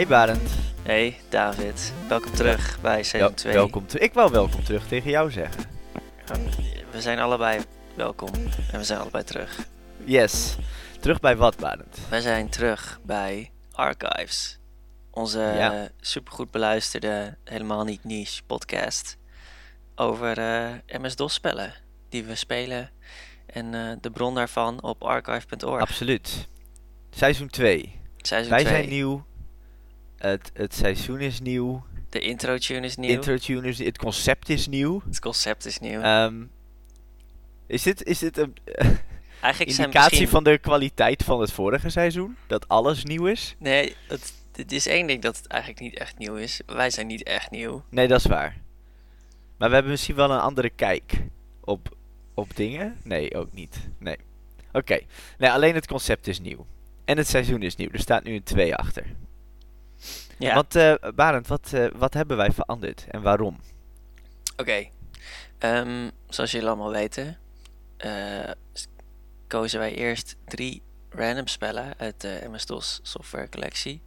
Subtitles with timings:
[0.00, 0.50] Hey Barend.
[0.82, 3.52] Hey David, welkom terug bij seizoen Wel- 2.
[3.52, 4.02] welkom terug.
[4.02, 5.64] Ik wou welkom terug tegen jou zeggen.
[6.90, 7.60] We zijn allebei
[7.94, 8.28] welkom
[8.72, 9.66] en we zijn allebei terug.
[10.04, 10.56] Yes.
[11.00, 11.98] Terug bij wat, Barend?
[12.08, 14.58] Wij zijn terug bij Archives.
[15.10, 15.88] Onze Ja.
[16.00, 19.16] supergoed beluisterde, helemaal niet niche podcast
[19.94, 21.74] over eh, MS-DOS spellen
[22.08, 22.90] die we spelen.
[23.46, 25.80] En eh, de bron daarvan op archive.org.
[25.80, 26.48] Absoluut.
[27.10, 28.00] Seizoen 2.
[28.16, 28.74] Seizoen Wij 2.
[28.74, 29.28] zijn nieuw.
[30.20, 31.82] Het, het seizoen is nieuw.
[32.08, 33.10] De intro tune is nieuw.
[33.10, 35.02] Intro tune is Het concept is nieuw.
[35.06, 36.00] Het concept is nieuw.
[36.00, 36.42] Ehm,
[37.66, 38.54] is, dit, is dit een
[39.40, 40.28] Eigenlijk indicatie misschien...
[40.28, 42.36] van de kwaliteit van het vorige seizoen?
[42.46, 43.56] Dat alles nieuw is?
[43.58, 46.60] Nee, het, het is één ding dat het eigenlijk niet echt nieuw is.
[46.66, 47.84] Wij zijn niet echt nieuw.
[47.88, 48.56] Nee, dat is waar.
[49.56, 51.12] Maar we hebben misschien wel een andere kijk
[51.60, 51.96] op,
[52.34, 52.96] op dingen.
[53.02, 53.88] Nee, ook niet.
[53.98, 54.16] Nee.
[54.72, 54.98] Oké.
[55.38, 56.66] Nee, alleen het concept is nieuw.
[57.04, 57.90] En het seizoen is nieuw.
[57.92, 59.04] Er staat nu een 2 achter.
[60.40, 60.54] Ja.
[60.54, 63.60] Want, eh Barend, wat, eh, wat hebben wij veranderd en waarom?
[64.56, 64.88] Oké,
[65.58, 67.38] Ehm, zoals jullie allemaal weten,
[68.72, 68.86] s-
[69.48, 74.02] kozen wij eerst drie random spellen uit de MS-DOS software collectie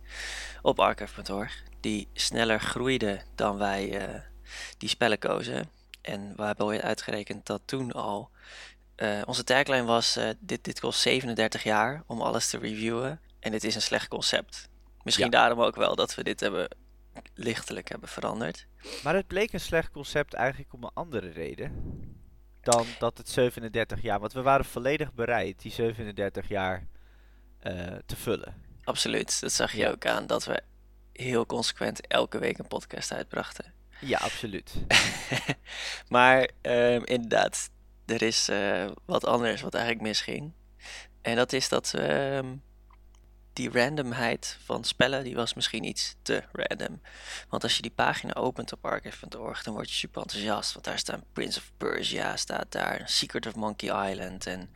[0.62, 4.12] op archive.org, die sneller groeiden dan wij
[4.78, 5.70] die spellen kozen.
[6.02, 8.30] En we hebben ooit uitgerekend dat toen al
[9.26, 13.76] onze tagline was, dit, dit kost 37 jaar om alles te reviewen en dit is
[13.76, 14.70] een slecht concept.
[15.04, 15.32] Misschien Ja.
[15.32, 16.68] daarom ook wel dat we dit hebben
[17.34, 18.68] lichtelijk hebben veranderd.
[19.04, 21.72] Maar het bleek een slecht concept eigenlijk om een andere reden.
[22.62, 24.20] Dan dat het 37 jaar...
[24.20, 26.88] Want we waren volledig bereid die 37 jaar
[27.60, 27.74] eh,
[28.06, 28.62] te vullen.
[28.84, 29.90] Absoluut, dat zag je Ja.
[29.90, 30.62] ook aan dat we
[31.14, 33.74] heel consequent elke week een podcast uitbrachten.
[34.02, 34.74] Ja, absoluut.
[36.10, 37.70] maar ehm, inderdaad,
[38.06, 40.52] er is eh, wat anders wat eigenlijk misging.
[41.22, 42.56] En dat is dat ehm,
[43.54, 47.02] die randomheid van spellen, die was misschien iets te random.
[47.50, 50.74] Want als je die pagina opent op archive.org, dan word je super enthousiast.
[50.74, 54.70] Want daar staan Prince of Persia, staat daar Secret of Monkey Island en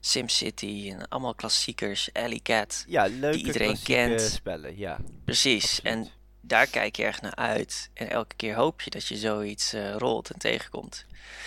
[0.00, 2.84] SimCity en allemaal klassiekers, Alley Cat.
[2.88, 4.20] Ja, leuke iedereen klassieke kent.
[4.20, 4.98] spellen, ja.
[5.24, 6.08] Precies, en.
[6.46, 7.90] Daar kijk je erg naar uit.
[7.94, 11.06] En elke keer hoop je dat je zoiets eh, rolt en tegenkomt.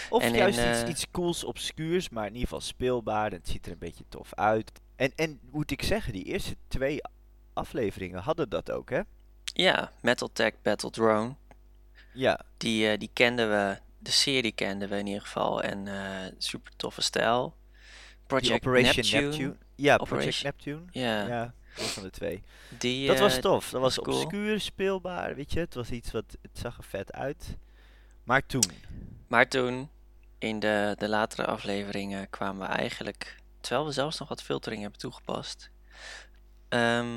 [0.10, 3.32] Of En in, juist iets, eh, iets cools, obscuurs, maar in ieder geval speelbaar.
[3.32, 4.72] en Het ziet er een beetje tof uit.
[4.96, 7.00] En, en moet ik zeggen, die eerste twee
[7.54, 9.02] afleveringen hadden dat ook, hè?
[9.44, 11.36] Ja, Metal Tech Battle Drone,
[12.14, 15.64] Ja, die, eh, die kenden we, de serie kenden we in ieder geval.
[15.64, 15.88] En
[16.38, 17.56] super toffe stijl.
[18.28, 19.22] Project Operation Neptune.
[19.22, 19.56] Neptune.
[19.76, 20.82] Ja, Project Operation- Neptune.
[20.92, 22.44] Ja, Ja, een van de twee.
[22.78, 23.70] die, dat was eh, tof.
[23.70, 24.22] Dat was cool.
[24.22, 25.60] obscuur, speelbaar, weet je.
[25.60, 27.58] Het was iets wat, het zag er vet uit.
[28.24, 28.72] Maar toen,
[29.28, 29.90] Maar toen,
[30.38, 35.00] in de, de latere afleveringen, kwamen we eigenlijk, terwijl we zelfs nog wat filtering hebben
[35.00, 35.70] toegepast,
[36.70, 37.08] ehm,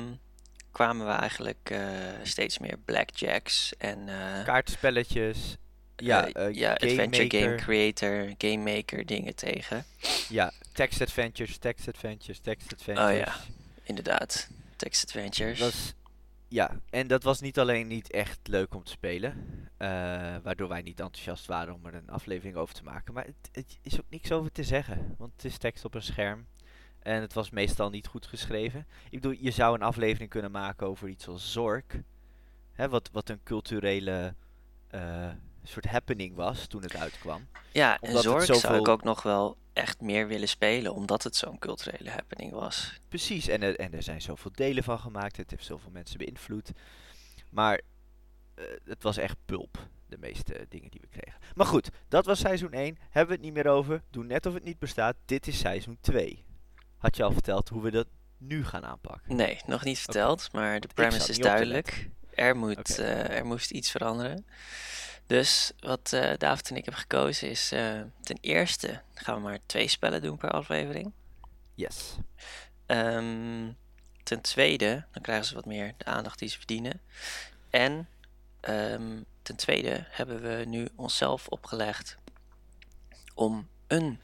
[0.71, 1.79] kwamen we eigenlijk eh,
[2.23, 5.57] steeds meer blackjacks en eh, kaartspelletjes.
[5.95, 9.85] Ja, ja Game adventure game creator, game maker dingen tegen.
[10.29, 13.11] Ja, text adventures, text adventures, text adventures.
[13.11, 13.35] Oh ja,
[13.97, 14.49] inderdaad.
[14.75, 15.59] Text adventures.
[15.59, 15.93] Was,
[16.47, 19.33] ja, en dat was niet alleen niet echt leuk om te spelen,
[19.77, 19.87] eh,
[20.43, 23.77] waardoor wij niet enthousiast waren om er een aflevering over te maken, maar het, het
[23.81, 26.47] is ook niks over te zeggen, want het is tekst op een scherm
[26.99, 28.87] en het was meestal niet goed geschreven.
[29.09, 32.01] Ik bedoel, je zou een aflevering kunnen maken over iets als Zork,
[32.71, 34.35] hè, wat, wat een culturele
[34.87, 35.29] eh,
[35.63, 37.47] soort happening was toen het uitkwam.
[37.71, 41.35] ja, en omdat Zorg zou ik ook nog wel echt meer willen spelen, omdat het
[41.35, 42.99] zo'n culturele happening was.
[43.07, 46.71] Precies, en er, en er zijn zoveel delen van gemaakt, het heeft zoveel mensen beïnvloed.
[47.49, 47.81] Maar
[48.53, 51.39] eh, het was echt pulp, de meeste dingen die we kregen.
[51.55, 54.01] Maar goed, dat was seizoen 1, hebben we het niet meer over.
[54.09, 56.45] Doe net of het niet bestaat, dit is seizoen 2.
[56.97, 59.35] Had je al verteld hoe we dat nu gaan aanpakken?
[59.35, 62.09] Nee, nog niet verteld, maar de premise is duidelijk.
[62.33, 64.45] Er, moet, eh, er moest iets veranderen.
[65.31, 67.71] Dus wat eh David en ik hebben gekozen is...
[67.71, 71.13] eh, ten eerste gaan we maar twee spellen doen per aflevering.
[71.75, 72.15] Yes.
[72.85, 73.71] Ehm,
[74.23, 77.01] ten tweede, dan krijgen ze wat meer de aandacht die ze verdienen.
[77.69, 78.07] En
[78.59, 82.17] ehm, ten tweede hebben we nu onszelf opgelegd
[83.33, 84.19] om een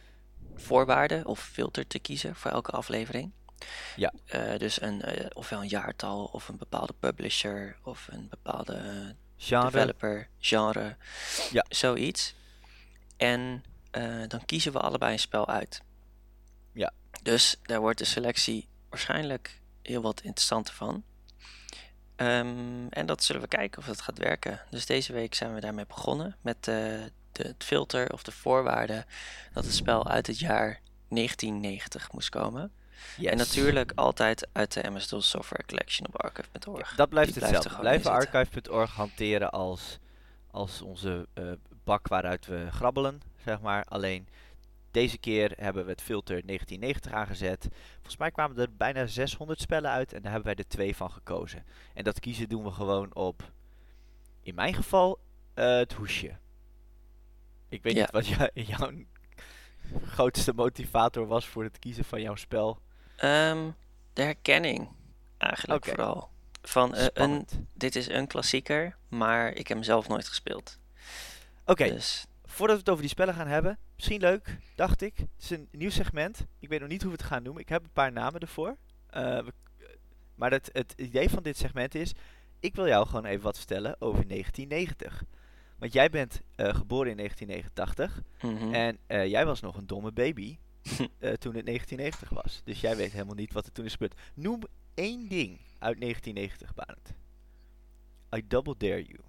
[0.56, 3.32] voorwaarde of filter te kiezen voor elke aflevering.
[3.96, 4.14] Ja.
[4.26, 5.04] Eh, dus een,
[5.36, 10.96] ofwel een jaartal of een bepaalde publisher of een bepaalde Genre, developer, genre,
[11.52, 11.66] Ja.
[11.70, 12.36] zoiets.
[13.18, 15.82] En eh, dan kiezen we allebei een spel uit.
[16.72, 16.92] Ja.
[17.22, 21.04] Dus daar wordt de selectie waarschijnlijk heel wat interessanter van.
[22.16, 24.62] Ehm, en dat zullen we kijken of dat gaat werken.
[24.70, 26.66] Dus deze week zijn we daarmee begonnen met eh,
[27.32, 29.06] de, het filter of de voorwaarde
[29.54, 30.80] dat het spel uit het jaar
[31.10, 32.72] 1990 moest komen.
[33.18, 33.32] Yes.
[33.32, 36.96] En natuurlijk altijd uit de MS-DOS Software Collection op archive.org.
[36.96, 37.70] Dat blijft Die blijft hetzelfde.
[37.70, 40.00] in blijven archive.org hanteren als,
[40.52, 41.52] als onze eh,
[41.84, 43.84] bak waaruit we grabbelen, zeg maar.
[43.86, 44.28] Alleen
[44.92, 47.68] deze keer hebben we het filter 1990 aangezet.
[47.94, 51.12] Volgens mij kwamen er bijna 600 spellen uit en daar hebben wij er twee van
[51.12, 51.64] gekozen.
[51.94, 53.52] En dat kiezen doen we gewoon op,
[54.42, 55.20] in mijn geval,
[55.54, 56.38] eh, het hoesje.
[57.70, 58.00] Ik weet Ja.
[58.02, 58.92] niet wat jou- jouw
[60.16, 62.80] grootste motivator was voor het kiezen van jouw spel.
[63.18, 63.70] Ehm,
[64.14, 64.90] de herkenning
[65.38, 66.30] eigenlijk vooral.
[66.62, 70.80] Van eh, een, dit is een klassieker, maar ik heb hem zelf nooit gespeeld.
[71.66, 75.18] Oké, Dus Voordat we het over die spellen gaan hebben, misschien leuk, dacht ik.
[75.18, 76.46] Het is een nieuw segment.
[76.60, 77.62] Ik weet nog niet hoe we het gaan noemen.
[77.62, 78.78] Ik heb een paar namen ervoor.
[79.10, 79.54] Eh, we-
[80.36, 82.14] maar het, het idee van dit segment is,
[82.60, 85.24] ik wil jou gewoon even wat vertellen over 1990.
[85.80, 88.74] Want jij bent eh, geboren in 1989 mhm.
[88.74, 90.58] en eh, jij was nog een domme baby
[91.20, 92.62] eh, toen het 1990 was.
[92.64, 94.16] Dus jij weet helemaal niet wat er toen is gebeurd.
[94.34, 94.62] Noem
[94.94, 97.14] één ding uit 1990, Barend.
[98.36, 99.20] I double dare you.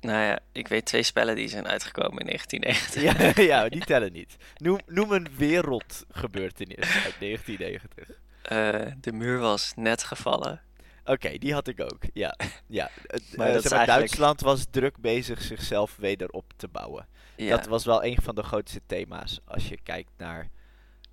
[0.00, 3.02] nou ja, ik weet twee spellen die zijn uitgekomen in 1990.
[3.02, 4.36] Ja, ja, die tellen niet.
[4.56, 8.20] Noem, noem een wereldgebeurtenis uit 1990.
[8.42, 10.60] Eh, de muur was net gevallen.
[11.04, 11.98] Oké, die had ik ook.
[12.12, 12.36] Ja,
[12.66, 12.90] ja.
[13.06, 17.08] Maar eh, zeg maar, eigenlijk- Duitsland was druk bezig zichzelf weder op te bouwen.
[17.36, 20.48] Ja, Dat was wel een van de grootste thema's als je kijkt naar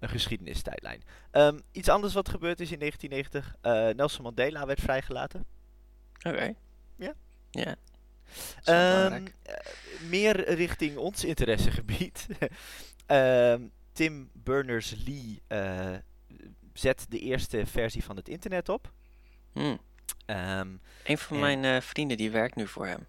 [0.04, 1.04] een geschiedenistijdlijn.
[1.32, 3.56] Ehm, iets anders wat gebeurd is in 1990.
[3.62, 5.46] eh, Nelson Mandela werd vrijgelaten.
[6.28, 6.54] oké.
[6.96, 7.14] Ja?
[7.52, 7.76] Ja.
[8.64, 9.56] Ehm, eh,
[10.10, 12.28] meer richting ons interessegebied.
[13.06, 13.62] Ehm,
[13.92, 15.92] Tim Berners-Lee eh,
[16.74, 18.92] zet de eerste versie van het internet op.
[19.54, 19.78] Hm.
[20.26, 20.68] Ehm,
[21.04, 23.06] Een van mijn vrienden die werkt nu voor hem.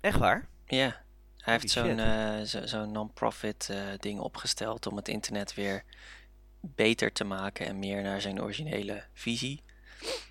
[0.00, 0.48] echt waar?
[0.66, 1.02] Ja,
[1.38, 1.98] hij heeft zo'n
[2.46, 5.82] zo, zo'n non-profit ding opgesteld om het internet weer
[6.62, 9.62] beter te maken en meer naar zijn originele visie.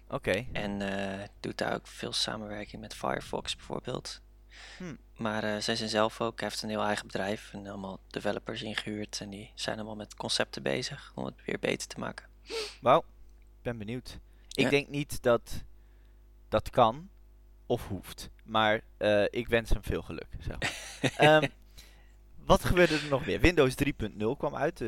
[0.08, 0.46] Oké.
[0.52, 4.22] En eh, doet daar ook veel samenwerking met Firefox bijvoorbeeld.
[4.78, 4.96] Hm.
[5.18, 8.62] Maar eh, zij zijn zelf ook, hij heeft een heel eigen bedrijf en allemaal developers
[8.62, 9.20] ingehuurd.
[9.22, 12.26] En die zijn allemaal met concepten bezig om het weer beter te maken.
[12.82, 14.20] Wauw, ik ben benieuwd.
[14.52, 14.70] Ik Ja.
[14.70, 15.64] denk niet dat
[16.50, 17.10] dat kan
[17.66, 18.30] of hoeft.
[18.44, 20.28] Maar eh, ik wens hem veel geluk.
[20.48, 20.58] Maar.
[21.18, 21.48] Ehm,
[22.38, 23.40] wat gebeurde er nog meer?
[23.40, 24.82] Windows 3.0 kwam uit.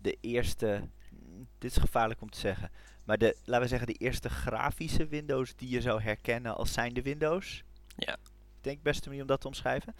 [0.00, 2.70] De eerste, mm, dit is gevaarlijk om te zeggen.
[3.04, 7.02] Maar de, laten we zeggen, de eerste grafische Windows die je zou herkennen als zijnde
[7.02, 7.62] Windows.
[7.96, 8.12] Ja.
[8.12, 9.94] Ik denk beste manier om dat te omschrijven.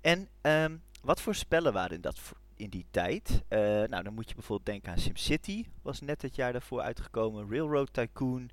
[0.00, 3.42] En ehm, wat voor spellen waren dat voor- in die tijd?
[3.48, 7.50] Eh, nou, dan moet je bijvoorbeeld denken aan SimCity, was net het jaar daarvoor uitgekomen.
[7.50, 8.50] Railroad Tycoon,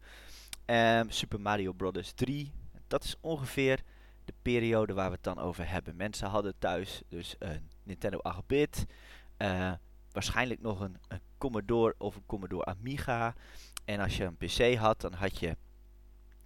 [0.66, 2.12] ehm, Super Mario Bros.
[2.12, 2.52] 3.
[2.88, 3.82] Dat is ongeveer
[4.26, 5.96] de periode waar we het dan over hebben.
[5.96, 8.86] Mensen hadden thuis dus een Nintendo 8-bit,
[9.38, 9.72] eh,
[10.14, 13.34] waarschijnlijk nog een, een Commodore of een Commodore Amiga.
[13.86, 15.58] En als je een PC had, dan had je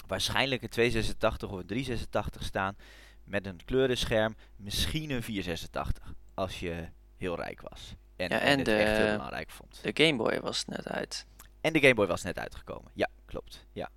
[0.08, 2.76] waarschijnlijk een 286 of een 386 staan
[3.24, 7.96] met een kleurenscherm, misschien een 486 als je heel rijk was.
[8.16, 9.84] En, Ja, en, en het de- echt heel belangrijk vond.
[9.84, 11.26] De Game Boy was net uit.
[11.62, 12.92] En de Game Boy was net uitgekomen.
[12.94, 13.66] Ja, klopt.
[13.72, 13.90] Ja.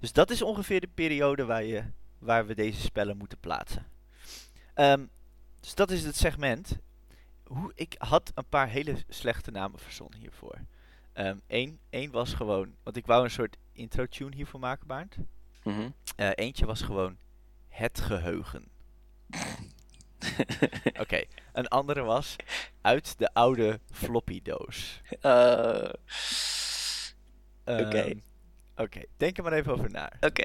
[0.00, 1.84] Dus dat is ongeveer de periode waar, je,
[2.18, 3.86] waar we deze spellen moeten plaatsen.
[4.74, 5.06] Ehm,
[5.60, 6.78] dus dat is het segment.
[7.52, 10.58] Hoe, ik had een paar hele slechte namen verzonnen hiervoor.
[11.46, 15.16] Eén één was gewoon, want ik wou een soort intro tune hiervoor maken, Baart.
[15.62, 15.90] Mhm.
[16.16, 17.16] Eh, eentje was gewoon
[17.68, 18.70] het geheugen.
[21.00, 22.36] Oké, een andere was
[22.80, 25.00] uit de oude floppy doos.
[25.20, 25.88] Eh,
[27.64, 27.98] Oké.
[27.98, 28.18] Ehm,
[28.76, 30.12] Oké, denk er maar even over na.
[30.20, 30.44] Oké,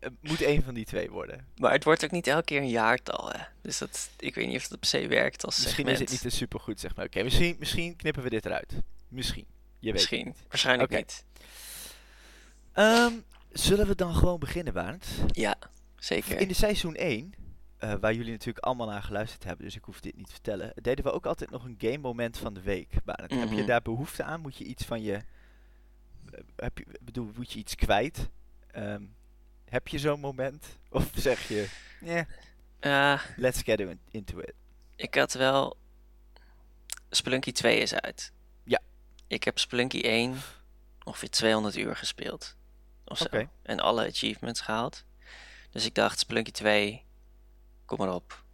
[0.00, 1.46] Het moet één van die twee worden.
[1.56, 3.38] maar het wordt ook niet elke keer een jaartal, hè?
[3.62, 5.94] Dus dat, ik weet niet of dat per se werkt als Misschien segment.
[6.00, 7.04] is het niet een supergoed zeg maar.
[7.04, 8.72] Oké, misschien, misschien knippen we dit eruit.
[9.08, 9.46] Misschien.
[9.78, 10.44] Je weet Misschien, het niet.
[10.48, 11.24] waarschijnlijk niet.
[12.72, 13.12] Ehm,
[13.52, 15.06] zullen we dan gewoon beginnen, Barend?
[15.26, 15.56] Ja,
[15.96, 16.40] zeker.
[16.40, 17.34] In de seizoen 1,
[17.78, 20.72] eh, waar jullie natuurlijk allemaal naar geluisterd hebben, dus ik hoef dit niet te vertellen,
[20.82, 22.88] deden we ook altijd nog een game moment van de week.
[23.04, 23.30] Barend.
[23.30, 23.66] Heb je Mhm.
[23.66, 24.40] daar behoefte aan?
[24.40, 25.12] Moet je iets van je...
[25.14, 25.22] eh,
[26.56, 28.28] heb je, bedoel, moet je iets kwijt?
[28.70, 29.02] Ehm,
[29.68, 30.66] heb je zo'n moment?
[30.90, 31.68] Of zeg je,
[32.00, 32.24] yeah,
[32.80, 34.52] Eh, let's get in- into it.
[34.96, 35.76] ik had wel...
[37.10, 38.32] Spelunky 2 is uit.
[38.64, 38.80] Ja.
[39.26, 40.36] Ik heb Spelunky 1
[41.04, 42.56] ongeveer 200 uur gespeeld.
[43.04, 43.24] Of zo.
[43.24, 43.48] Oké.
[43.62, 45.04] En alle achievements gehaald.
[45.70, 47.04] Dus ik dacht, Spelunky 2,
[47.84, 48.44] kom maar op.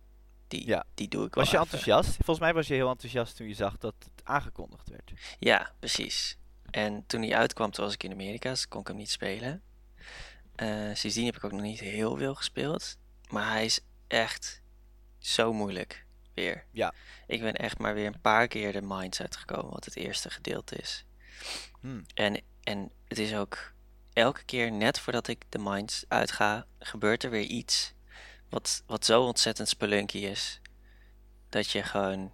[0.49, 0.85] Die, Ja.
[0.95, 1.71] die doe ik wel Was je even.
[1.73, 2.11] enthousiast?
[2.15, 5.13] Volgens mij was je heel enthousiast toen je zag dat het aangekondigd werd.
[5.39, 6.37] Ja, precies.
[6.71, 9.63] En toen hij uitkwam, toen was ik in Amerika, dus kon ik hem niet spelen.
[10.55, 12.97] Eh, sindsdien heb ik ook nog niet heel veel gespeeld.
[13.29, 14.63] Maar hij is echt
[15.19, 16.65] zo moeilijk weer.
[16.71, 16.95] Ja.
[17.27, 20.77] Ik ben echt maar weer een paar keer de mines uitgekomen, wat het eerste gedeelte
[20.77, 21.05] is.
[21.81, 22.07] Hmm.
[22.15, 23.73] En, en het is ook
[24.13, 27.95] elke keer net voordat ik de mines uitga, gebeurt er weer iets
[28.49, 30.61] wat, wat zo ontzettend spelunky is.
[31.49, 32.33] Dat je gewoon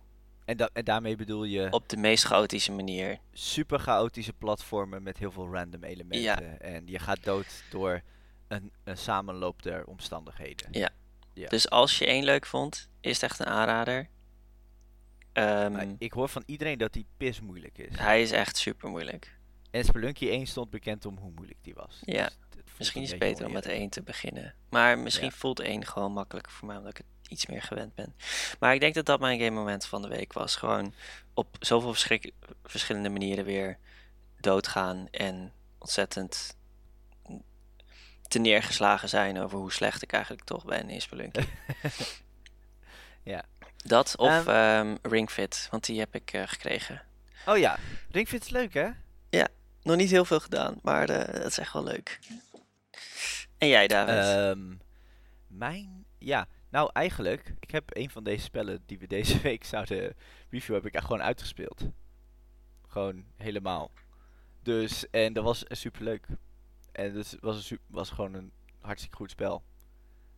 [0.51, 3.19] En, da- en daarmee bedoel je op de meest chaotische manier.
[3.33, 6.61] super chaotische platformen met heel veel random elementen.
[6.61, 8.01] En je gaat dood door
[8.49, 10.69] een, een samenloop der omstandigheden.
[10.71, 10.91] Ja.
[11.35, 11.49] Ja.
[11.49, 14.09] Dus als je één leuk vond, is het echt een aanrader.
[15.33, 17.99] Ehm, ik hoor van iedereen dat die pis moeilijk is.
[17.99, 19.39] hij is echt super moeilijk.
[19.71, 21.99] En Spelunky 1 stond bekend om hoe moeilijk die was.
[22.05, 23.81] Ja, Dus Misschien is het beter om met oneerlijk.
[23.81, 24.55] één te beginnen.
[24.71, 25.35] Maar misschien Ja.
[25.35, 28.15] voelt één gewoon makkelijker voor mij, omdat ik het iets meer gewend ben.
[28.59, 30.57] Maar ik denk dat dat mijn game moment van de week was.
[30.57, 30.95] Gewoon
[31.35, 31.95] op zoveel
[32.65, 33.79] verschillende manieren weer
[34.41, 36.57] doodgaan en ontzettend
[38.29, 41.45] te neergeslagen zijn over hoe slecht ik eigenlijk toch ben in Spelunky.
[43.23, 43.45] Ja.
[43.77, 44.49] Dat of Ehm.
[44.49, 47.03] ehm, Ring Fit, want die heb ik eh, gekregen.
[47.47, 47.79] Oh ja,
[48.11, 48.91] Ringfit is leuk hè?
[49.83, 52.19] Nog niet heel veel gedaan, maar eh, dat is echt wel leuk.
[53.59, 54.15] En jij, David?
[54.15, 54.75] Ehm,
[55.47, 60.15] mijn, ja, nou eigenlijk, ik heb een van deze spellen die we deze week zouden
[60.51, 61.89] review, heb ik echt gewoon uitgespeeld.
[62.87, 63.91] Gewoon helemaal.
[64.63, 66.27] Dus, en dat was super leuk.
[66.93, 69.63] En dus was, een was gewoon een hartstikke goed spel.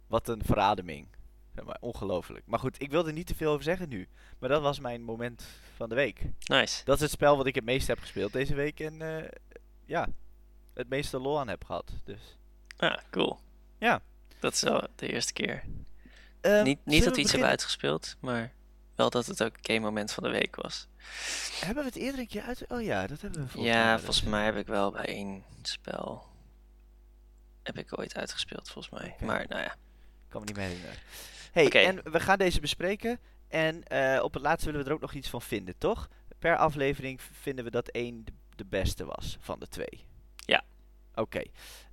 [0.06, 1.08] Wat een verademing.
[1.54, 2.46] Zeg maar, ongelooflijk.
[2.46, 4.08] Maar goed, ik wil er niet te veel over zeggen nu.
[4.38, 5.46] Maar dat was mijn moment
[5.76, 6.22] van de week.
[6.44, 6.84] nice.
[6.84, 8.80] Dat is het spel wat ik het meest heb gespeeld deze week.
[8.80, 9.28] En eh,
[9.84, 10.08] ja,
[10.74, 11.92] het meeste lol aan heb gehad.
[12.04, 12.36] Dus.
[12.76, 13.38] Ah, cool.
[13.78, 14.02] Ja.
[14.40, 15.64] Dat is wel de eerste keer.
[16.42, 18.52] Ehm, niet niet dat we iets hebben uitgespeeld, maar
[18.94, 20.88] wel dat het ook game moment van de week was.
[21.64, 22.64] Hebben we het eerder een keer uit?
[22.68, 26.26] Oh ja, dat hebben we volgens ja, volgens mij heb ik wel bij één spel.
[27.62, 29.16] Heb ik ooit uitgespeeld, volgens mij.
[29.20, 29.72] Maar nou ja.
[29.72, 30.96] Ik kan me niet meer herinneren.
[31.52, 31.78] Hey, Oké.
[31.78, 33.20] en we gaan deze bespreken.
[33.48, 36.08] En eh, op het laatste willen we er ook nog iets van vinden, toch?
[36.38, 40.06] Per aflevering vinden we dat één de, de beste was van de twee.
[40.36, 40.64] Ja.
[41.14, 41.42] Oké.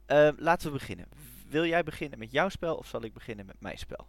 [0.05, 1.05] Ehm, laten we beginnen.
[1.47, 4.07] Wil jij beginnen met jouw spel of zal ik beginnen met mijn spel?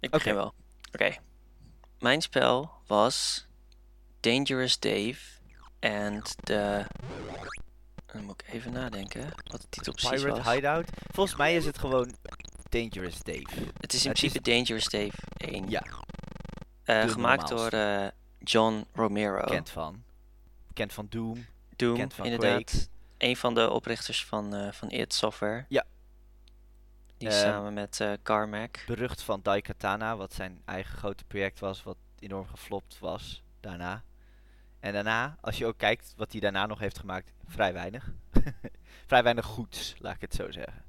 [0.00, 0.54] Ik begin wel.
[0.92, 1.16] Oké.
[1.98, 3.46] Mijn spel was
[4.20, 5.16] Dangerous Dave.
[5.78, 6.84] En de...
[8.06, 10.54] Dan moet ik even nadenken wat de titel precies Pirate was.
[10.54, 10.88] Hideout?
[11.14, 12.14] Volgens mij is het gewoon
[12.68, 13.40] Dangerous Dave.
[13.80, 15.68] Het is in Het is- principe Dangerous Dave 1.
[15.70, 15.82] Ja,
[16.84, 18.06] Eh, gemaakt door eh,
[18.38, 19.40] John Romero.
[19.44, 20.02] Bekend van.
[20.68, 21.46] Bekend van Doom.
[21.76, 22.64] Doom, van inderdaad.
[22.64, 22.86] Quake.
[23.18, 25.64] Een van de oprichters van, eh van id Software.
[25.68, 25.84] Ja.
[27.20, 28.84] Die Ehm, samen met eh Carmack.
[28.86, 34.04] Berucht van Daikatana, wat zijn eigen grote project was, wat enorm geflopt was daarna.
[34.78, 38.12] En daarna, als je ook kijkt wat hij daarna nog heeft gemaakt, vrij weinig.
[39.06, 40.84] vrij weinig goeds, laat ik het zo zeggen.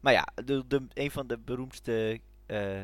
[0.00, 2.82] Maar ja, de, de, een van de beroemdste eh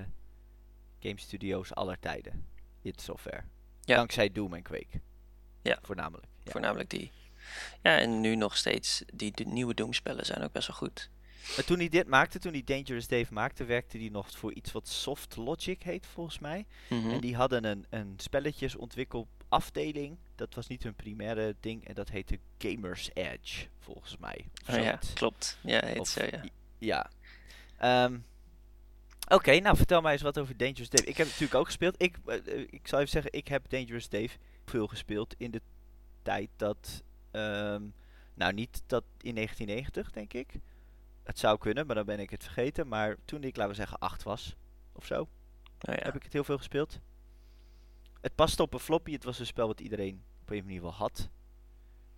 [0.99, 2.47] game studio's aller tijden.
[2.83, 3.43] id Software.
[3.81, 3.97] Ja.
[3.97, 5.01] Dankzij Doom en Quake.
[5.63, 5.79] Ja.
[5.83, 6.27] Voornamelijk.
[6.43, 6.51] Ja.
[6.51, 7.13] Voornamelijk die.
[7.83, 9.05] Ja, en nu nog steeds.
[9.15, 11.11] Die de nieuwe Doom-spellen zijn ook best wel goed.
[11.57, 14.73] Maar toen hij dit maakte, toen hij Dangerous Dave maakte, werkte hij nog voor iets
[14.73, 16.67] wat Soft Logic heet volgens mij.
[16.89, 17.11] Mhm.
[17.11, 18.77] En die hadden een, een spelletjes
[19.49, 20.19] afdeling.
[20.35, 21.85] Dat was niet hun primaire ding.
[21.85, 24.45] En dat heette Gamers Edge, volgens mij.
[24.71, 25.59] Oh ja, klopt.
[25.63, 26.45] Ja, heet Of zo, ja.
[26.79, 27.11] Ja.
[27.79, 28.19] Ehm,
[29.29, 31.09] Oké, nou vertel mij eens wat over Dangerous Dave.
[31.09, 32.03] Ik heb het natuurlijk ook gespeeld.
[32.03, 35.61] Ik, eh, ik zal even zeggen, ik heb Dangerous Dave veel gespeeld in de
[36.23, 37.03] tijd dat...
[37.31, 37.83] ehm,
[38.35, 40.53] nou, niet dat in 1990, denk ik.
[41.31, 42.89] Het zou kunnen, maar dan ben ik het vergeten.
[42.89, 44.57] Maar toen ik, laten we zeggen, acht was,
[44.93, 45.21] of zo
[45.89, 46.03] Oh ja.
[46.03, 46.99] heb ik het heel veel gespeeld.
[48.21, 49.13] Het paste op een floppy.
[49.13, 51.29] Het was een spel wat iedereen op een manier wel had.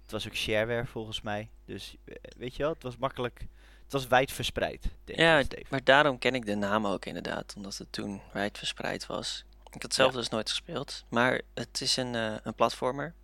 [0.02, 1.50] Het was ook shareware volgens mij.
[1.64, 3.38] Dus eh, weet je wel, het was makkelijk.
[3.82, 4.88] Het was wijd verspreid.
[5.04, 7.52] Ja, maar daarom ken ik de naam ook inderdaad.
[7.56, 9.44] Omdat het toen wijd verspreid was.
[9.70, 10.18] Ik had zelf Ja.
[10.18, 11.04] dus nooit gespeeld.
[11.08, 13.14] Maar het is een, eh, een platformer.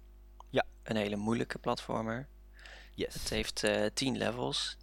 [0.51, 0.65] Ja.
[0.83, 2.29] Een hele moeilijke platformer.
[2.95, 3.15] Yes.
[3.15, 4.77] Het heeft eh 10 levels.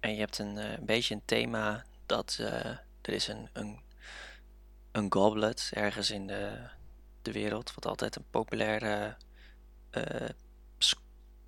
[0.00, 2.64] En je hebt een, eh, een beetje een thema dat eh,
[3.02, 3.80] er is een, een,
[4.92, 6.52] een goblet ergens in de,
[7.22, 9.16] de wereld, wat altijd een populaire
[9.90, 10.28] eh
[10.78, 10.98] sc-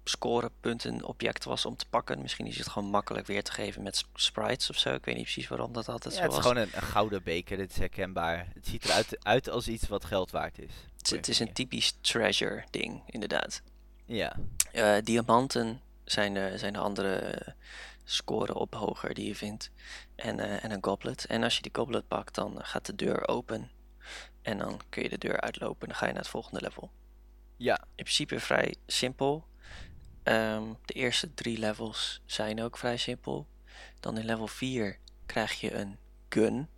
[0.05, 2.23] scorepunten object was om te pakken.
[2.23, 4.95] Misschien is het gewoon makkelijk weer te geven met sp- sprites of zo.
[4.95, 6.47] Ik weet niet precies waarom dat altijd Ja, zo het is was.
[6.47, 7.57] gewoon een, een gouden beker.
[7.57, 8.47] Dit is herkenbaar.
[8.55, 10.71] Het ziet eruit uit als iets wat geld waard is.
[10.97, 13.63] het, is- het is een typisch treasure ding, inderdaad.
[14.05, 14.37] Ja.
[15.03, 17.39] Diamanten zijn de, zijn de andere
[18.05, 19.71] scoren op hoger die je vindt.
[20.15, 21.25] En, eh, en een goblet.
[21.27, 23.71] En als je die goblet pakt, dan gaat de deur open.
[24.43, 26.91] En dan kun je de deur uitlopen en dan ga je naar het volgende level.
[27.57, 27.79] Ja.
[27.95, 29.47] In principe vrij simpel.
[30.23, 33.47] Ehm, de eerste drie levels zijn ook vrij simpel.
[34.01, 36.69] Dan in level 4 krijg je een gun.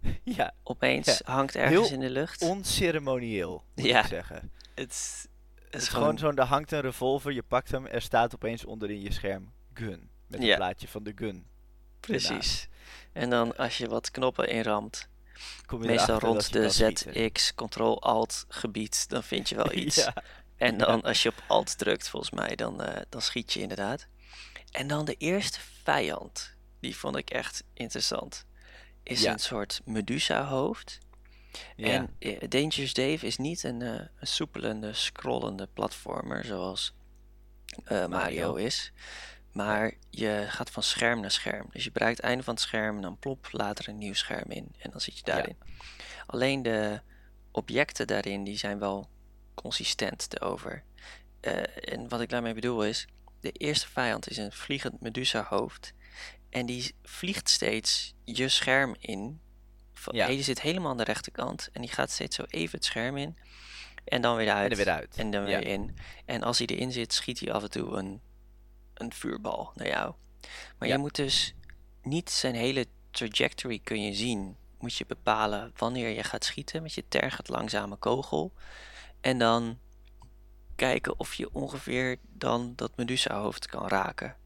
[0.24, 0.54] ja.
[0.62, 2.42] Opeens Ja, hangt ergens heel in de lucht.
[2.42, 4.00] Onceremonieel, moet Ja.
[4.00, 4.52] ik zeggen.
[4.74, 5.28] Het,
[5.70, 9.00] Het is gewoon zo'n, er hangt een revolver, je pakt hem, er staat opeens onderin
[9.00, 10.10] je scherm gun.
[10.32, 10.56] Met een Ja.
[10.56, 11.46] plaatje van de gun.
[12.00, 12.68] Precies.
[13.12, 15.08] En dan als je wat knoppen inramt,
[15.66, 16.70] Kom je meestal rond de.
[16.70, 19.96] ZX Ctrl-Alt gebied, dan vind je wel iets.
[19.96, 20.14] ja.
[20.56, 24.06] En dan als je op Alt drukt, volgens mij, dan, eh, dan schiet je inderdaad.
[24.70, 28.46] En dan de eerste vijand, die vond ik echt interessant,
[29.02, 29.32] is Ja.
[29.32, 30.98] een soort Medusa-hoofd.
[31.76, 36.94] En eh, Dangerous Dave is niet een, eh, een soepelende, scrollende platformer zoals
[37.88, 38.08] Mario.
[38.08, 38.54] Mario.
[38.54, 38.92] is.
[39.52, 41.66] Maar je gaat van scherm naar scherm.
[41.72, 44.50] Dus je bereikt het einde van het scherm en dan plop later een nieuw scherm
[44.50, 44.74] in.
[44.78, 45.34] En dan zit je Ja.
[45.34, 45.56] daarin.
[46.26, 47.00] Alleen de
[47.50, 49.08] objecten daarin die zijn wel
[49.54, 50.82] consistent erover.
[51.40, 53.06] Eh, en wat ik daarmee bedoel is,
[53.40, 55.92] de eerste vijand is een vliegend Medusa hoofd.
[56.50, 59.40] En die vliegt steeds je scherm in.
[60.10, 60.26] Ja.
[60.26, 61.68] die zit helemaal aan de rechterkant.
[61.72, 63.36] En die gaat steeds zo even het scherm in.
[64.04, 64.70] En dan weer uit.
[64.70, 65.16] En weer uit.
[65.16, 65.58] En dan Ja.
[65.58, 65.96] weer in.
[66.24, 68.20] En als hij erin zit, schiet hij af en toe een,
[69.04, 70.14] een vuurbal naar jou.
[70.78, 70.94] Maar Ja.
[70.94, 71.54] je moet dus
[72.02, 74.56] niet zijn hele trajectory kun je zien.
[74.78, 78.52] Moet je bepalen wanneer je gaat schieten met je tergend langzame kogel.
[79.20, 79.78] En dan
[80.76, 84.36] kijken of je ongeveer dan dat Medusa hoofd kan raken.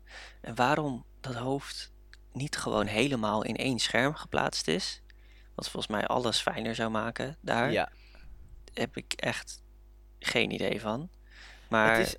[0.40, 1.92] En waarom dat hoofd
[2.32, 5.02] niet gewoon helemaal in één scherm geplaatst is.
[5.54, 7.90] Wat volgens mij alles fijner zou maken daar Ja.
[8.74, 9.62] heb ik echt
[10.18, 11.10] geen idee van.
[11.68, 12.16] Maar het is,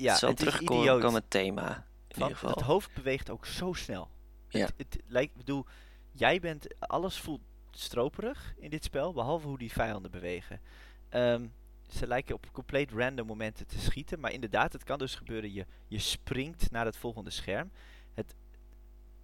[0.00, 1.86] ja, het het terugkomend thema.
[2.08, 2.50] In ieder geval.
[2.50, 4.10] het hoofd beweegt ook zo snel.
[4.48, 4.60] Ja.
[4.60, 5.66] Het, het lijkt, ik bedoel,
[6.12, 7.40] jij bent, alles voelt
[7.70, 10.60] stroperig in dit spel, behalve hoe die vijanden bewegen.
[11.08, 11.46] Ehm,
[11.88, 15.66] ze lijken op compleet random momenten te schieten, maar inderdaad, het kan dus gebeuren, je,
[15.88, 17.70] je springt naar het volgende scherm.
[18.14, 18.34] Het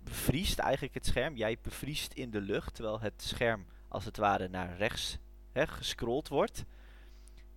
[0.05, 4.49] bevriest eigenlijk het scherm, jij bevriest in de lucht, terwijl het scherm als het ware
[4.49, 5.19] naar rechts
[5.53, 6.65] hè, gescrolld wordt.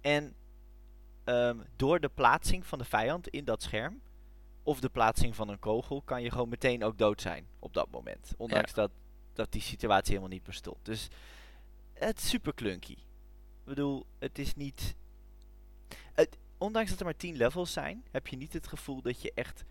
[0.01, 0.35] En
[1.29, 4.01] ehm, door de plaatsing van de vijand in dat scherm,
[4.63, 7.91] of de plaatsing van een kogel, kan je gewoon meteen ook dood zijn op dat
[7.91, 8.33] moment.
[8.37, 8.91] Ondanks dat,
[9.33, 10.77] dat die situatie helemaal niet bestond.
[10.85, 11.07] Dus
[11.93, 12.91] het is super clunky.
[12.91, 14.95] Ik bedoel, het is niet.
[16.13, 19.31] Het, ondanks dat er maar 10 levels zijn, heb je niet het gevoel dat je
[19.35, 19.63] echt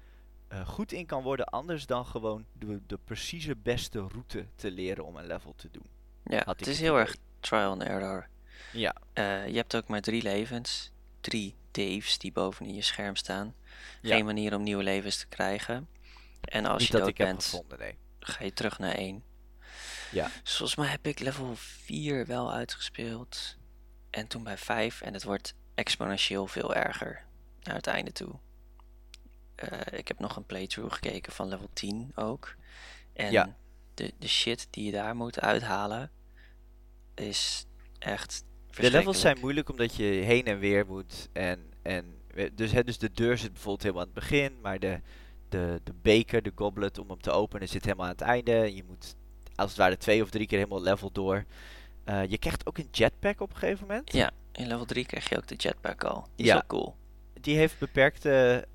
[0.49, 1.47] eh, goed in kan worden.
[1.47, 5.87] Anders dan gewoon de, de precieze beste route te leren om een level te doen.
[6.25, 7.01] ja, het is heel idee.
[7.07, 8.29] erg trial and error.
[8.73, 10.93] Ja, Eh, je hebt ook maar drie levens.
[11.21, 13.55] Drie Daves die bovenin je scherm staan.
[14.01, 14.15] Ja.
[14.15, 15.89] Geen manier om nieuwe levens te krijgen.
[16.41, 17.99] En als niet je dat dood bent, gevonden, nee.
[18.21, 19.25] ga je terug naar één.
[20.11, 20.31] Ja.
[20.43, 23.57] Dus volgens mij heb ik level 4 wel uitgespeeld.
[24.11, 25.01] En toen bij 5.
[25.01, 27.25] En het wordt exponentieel veel erger.
[27.63, 28.39] Naar het einde toe.
[29.55, 32.55] Eh, ik heb nog een playthrough gekeken van level 10 ook.
[33.13, 33.57] En Ja.
[33.95, 36.11] de, de shit die je daar moet uithalen.
[37.15, 37.67] Is
[37.99, 38.45] echt
[38.81, 41.29] De levels zijn moeilijk omdat je heen en weer moet.
[41.33, 42.05] En, en
[42.55, 45.01] dus, hè, dus de deur zit bijvoorbeeld helemaal aan het begin, maar de,
[45.49, 48.53] de, de beker, de goblet om hem te openen zit helemaal aan het einde.
[48.55, 49.17] En je moet
[49.55, 51.45] als het ware twee of drie keer helemaal level door.
[52.05, 54.13] Eh, je krijgt ook een jetpack op een gegeven moment.
[54.13, 56.27] Ja, in level 3 krijg je ook de jetpack al.
[56.37, 56.55] Die Ja.
[56.55, 56.97] is wel cool.
[57.41, 58.67] Die heeft beperkte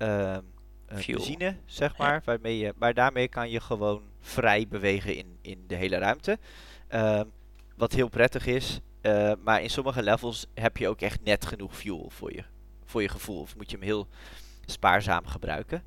[0.86, 1.16] Fuel.
[1.18, 2.04] benzine, zeg Ja.
[2.04, 2.22] maar.
[2.24, 6.38] Waarmee je, maar daarmee kan je gewoon vrij bewegen in, in de hele ruimte.
[6.88, 7.24] Ehm,
[7.76, 8.80] wat heel prettig is.
[9.04, 12.44] Eh, maar in sommige levels heb je ook echt net genoeg fuel voor je,
[12.84, 13.40] voor je gevoel.
[13.40, 14.08] Of moet je hem heel
[14.66, 15.84] spaarzaam gebruiken.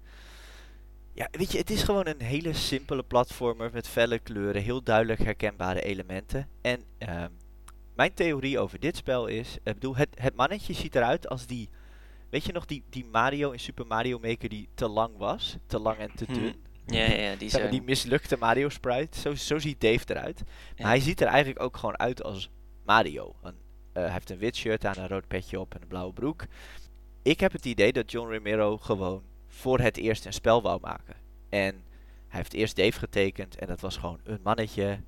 [1.13, 5.23] Ja, weet je, het is gewoon een hele simpele platformer met felle kleuren, heel duidelijk
[5.23, 6.47] herkenbare elementen.
[6.61, 7.29] En ehm,
[7.95, 11.69] mijn theorie over dit spel is, ik bedoel, het, het mannetje ziet eruit als die,
[12.29, 15.79] weet je nog, die, die Mario in Super Mario Maker die te lang was, te
[15.79, 16.55] lang en te Hm, dun.
[16.85, 17.71] Ja, ja, ja, die zijn...
[17.71, 20.43] die mislukte Mario sprite, zo, zo ziet Dave eruit.
[20.45, 20.53] Ja.
[20.77, 22.49] Maar hij ziet er eigenlijk ook gewoon uit als
[22.87, 23.35] Mario.
[23.41, 23.55] Een,
[23.91, 26.45] eh, hij heeft een wit shirt aan, een rood petje op en een blauwe broek.
[27.21, 31.15] Ik heb het idee dat John Romero gewoon voor het eerst een spel wou maken.
[31.49, 31.83] En
[32.27, 34.99] hij heeft eerst Dave getekend en dat was gewoon een mannetje.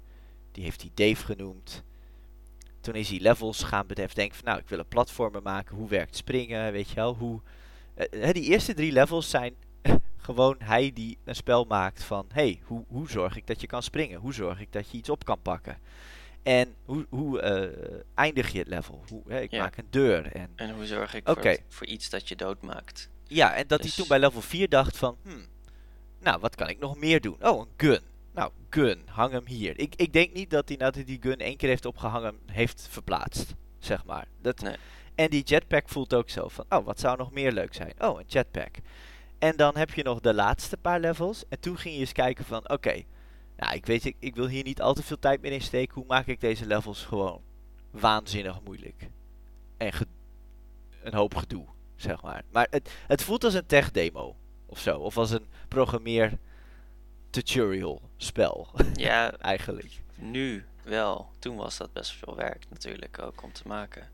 [0.52, 1.84] Die heeft hij Dave genoemd.
[2.82, 4.16] Toen is hij levels gaan bedenken.
[4.16, 5.76] Denken van nou, ik wil een platformer maken.
[5.76, 6.72] Hoe werkt springen?
[6.72, 7.16] Weet je wel?
[7.16, 7.40] Hoe,
[7.94, 9.56] eh, eh, die eerste drie levels zijn
[10.28, 12.26] gewoon hij die een spel maakt van...
[12.34, 14.20] hey, hoe, hoe zorg ik dat je kan springen?
[14.20, 15.78] Hoe zorg ik dat je iets op kan pakken?
[16.50, 19.04] En hoe, hoe eh, eindig je het level?
[19.10, 19.62] Hoe, hè, ik Ja.
[19.62, 20.32] maak een deur.
[20.32, 23.10] En, En hoe zorg ik voor, voor iets dat je doodmaakt?
[23.28, 25.18] ja, en dat hij Dus- toen bij level 4 dacht van...
[25.24, 25.46] Hmm,
[26.20, 27.38] nou, wat kan ik nog meer doen?
[27.42, 28.00] Oh, een gun.
[28.34, 29.02] Nou, gun.
[29.06, 29.80] Hang hem hier.
[29.80, 32.88] Ik, ik denk niet dat hij nadat hij die gun één keer heeft opgehangen, heeft
[32.90, 33.56] verplaatst.
[33.80, 34.28] Zeg maar.
[34.42, 34.76] Dat, Nee.
[35.16, 36.66] En die jetpack voelt ook zo van...
[36.70, 37.94] Oh, wat zou nog meer leuk zijn?
[38.00, 38.76] Oh, een jetpack.
[39.40, 41.44] En dan heb je nog de laatste paar levels.
[41.50, 42.70] En toen ging je eens kijken van...
[42.70, 43.04] Oké,
[43.60, 45.94] nou, ik weet, ik, ik wil hier niet al te veel tijd meer in steken.
[45.96, 47.42] Hoe maak ik deze levels gewoon
[47.92, 49.10] waanzinnig moeilijk?
[49.78, 49.92] En
[51.04, 51.66] een hoop gedoe.
[51.96, 52.44] zeg maar.
[52.52, 54.98] Maar het, het voelt als een tech demo of zo.
[54.98, 56.38] Of als een programmeer
[57.30, 60.02] tutorial spel Ja, eigenlijk.
[60.16, 61.30] nu wel.
[61.40, 64.10] Toen was dat best veel werk natuurlijk ook om te maken.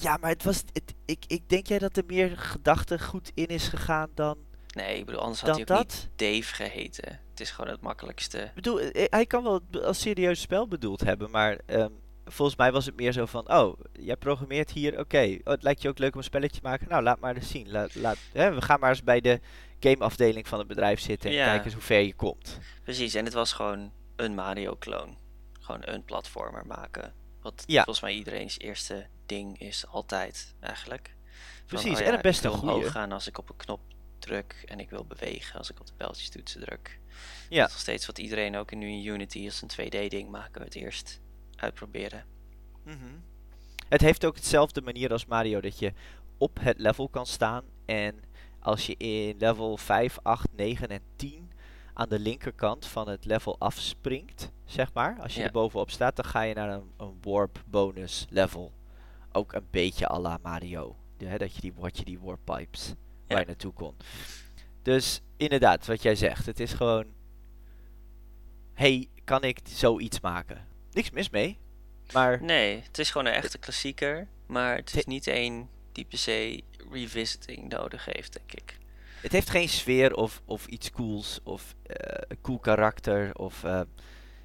[0.00, 0.62] Ja, maar het was.
[0.72, 4.38] Het, ik, ik denk jij dat er meer gedachte goed in is gegaan dan,
[4.74, 5.78] Nee, ik bedoel, anders had hij ook dat?
[5.78, 7.20] niet Dave geheten.
[7.40, 8.38] Het is gewoon het makkelijkste.
[8.38, 11.90] Ik bedoel, eh, hij kan wel het als serieus spel bedoeld hebben, maar ehm,
[12.24, 15.38] volgens mij was het meer zo van: oh, jij programmeert hier, oké.
[15.44, 16.88] Oh, het lijkt je ook leuk om een spelletje te maken.
[16.88, 17.70] Nou, laat maar eens zien.
[17.70, 19.40] Laat, laat, hè, we gaan maar eens bij de
[19.80, 21.44] gameafdeling van het bedrijf zitten en Ja.
[21.44, 22.58] kijken eens hoe ver je komt.
[22.82, 25.16] Precies, en het was gewoon een Mario-kloon.
[25.60, 27.12] Gewoon een platformer maken.
[27.42, 27.82] Wat Ja.
[27.84, 31.14] volgens mij iedereen's eerste ding is, altijd eigenlijk.
[31.66, 32.90] Van, Precies, oh en een beste goeie.
[32.90, 33.80] gaan als ik op een knop
[34.20, 36.98] druk en ik wil bewegen als ik op de pijltjestoetsen druk.
[37.48, 37.58] Ja.
[37.60, 40.66] Dat is nog steeds wat iedereen ook nu in Unity als een 2D-ding maken we
[40.66, 41.20] het eerst
[41.56, 42.24] uitproberen.
[42.82, 42.96] Mhm.
[43.88, 45.92] Het heeft ook hetzelfde manier als Mario dat je
[46.38, 48.20] op het level kan staan en
[48.60, 51.50] als je in level 5, 8, 9 en 10
[51.94, 55.46] aan de linkerkant van het level afspringt, zeg maar, als je Ja.
[55.46, 58.72] er bovenop staat, dan ga je naar een, een warp bonus level.
[59.32, 60.96] Ook een beetje à la Mario.
[61.18, 62.94] Ja, dat je die, had je die warp pipes
[63.30, 63.94] waar je naartoe kon.
[64.82, 67.06] Dus inderdaad, wat jij zegt, het is gewoon,
[68.74, 70.66] hey, kan ik zoiets maken?
[70.92, 71.58] Niks mis mee,
[72.12, 76.18] maar Nee, het is gewoon een echte klassieker, maar het is niet één die per
[76.18, 78.78] se revisiting nodig heeft, denk ik.
[79.20, 81.74] Het heeft geen sfeer of, of iets cools of
[82.28, 83.34] een cool karakter.
[83.34, 83.80] Of, eh,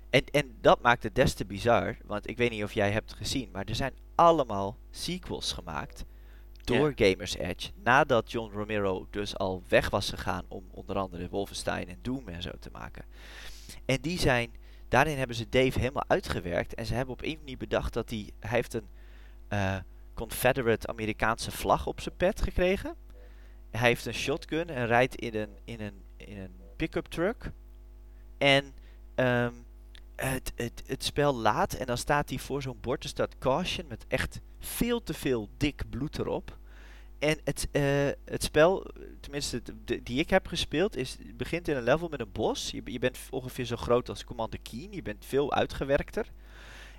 [0.10, 1.98] en, en dat maakt het des te bizar.
[2.06, 6.06] Want ik weet niet of jij hebt gezien, maar er zijn allemaal sequels gemaakt
[6.66, 7.72] door Gamers Edge.
[7.84, 12.42] Nadat John Romero dus al weg was gegaan om onder andere Wolfenstein en Doom en
[12.42, 13.06] zo te maken.
[13.86, 14.52] En die zijn,
[14.88, 16.74] daarin hebben ze Dave helemaal uitgewerkt.
[16.74, 18.88] En ze hebben op een manier bedacht dat hij, hij heeft een
[19.48, 19.76] eh,
[20.14, 22.96] Confederate Amerikaanse vlag op zijn pet gekregen.
[23.72, 27.52] Hij heeft een shotgun en rijdt in een, in een, in een pick-up truck.
[28.38, 28.74] En
[29.16, 29.54] ehm,
[30.16, 33.04] het, het, het spel laat en dan staat hij voor zo'n bord.
[33.04, 36.58] Er staat caution met echt veel te veel dik bloed erop.
[37.20, 37.84] En het, eh,
[38.26, 38.86] het spel,
[39.20, 42.72] tenminste de- die ik heb gespeeld, is, begint in een level met een bos.
[42.72, 44.92] Je, je bent ongeveer zo groot als Commander Keen.
[44.92, 46.32] Je bent veel uitgewerkter.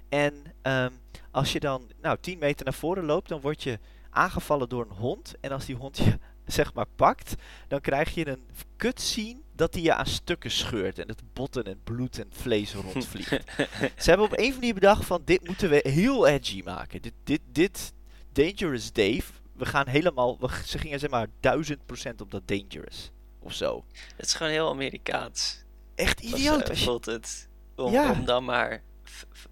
[0.08, 0.92] En ehm,
[1.30, 3.78] als je dan nou, 10 meter naar voren loopt, dan word je
[4.10, 5.34] aangevallen door een hond.
[5.40, 7.34] En als die hond je zeg maar pakt,
[7.68, 10.98] dan krijg je een cutscene dat hij je aan stukken scheurt.
[10.98, 13.30] En het botten en bloed en vlees rondvliegt.
[14.02, 17.02] Ze hebben op een manier bedacht van dit moeten we heel edgy maken.
[17.02, 17.92] Dit, dit, dit
[18.32, 23.10] Dangerous Dave, we gaan helemaal, we, ze gingen zeg maar duizend procent op dat Dangerous.
[23.38, 23.84] Of zo.
[24.16, 25.64] Het is gewoon heel Amerikaans.
[25.94, 26.68] Echt idioot.
[26.68, 27.48] als je- voelt het.
[27.76, 28.10] Om, Ja.
[28.10, 28.82] om dan maar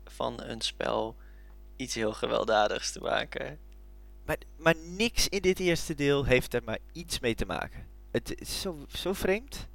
[0.04, 1.16] van een spel
[1.76, 3.58] iets heel gewelddadigs te maken.
[4.24, 7.86] Maar, maar niks in dit eerste deel heeft er maar iets mee te maken.
[8.10, 9.68] Het is zo, zo vreemd.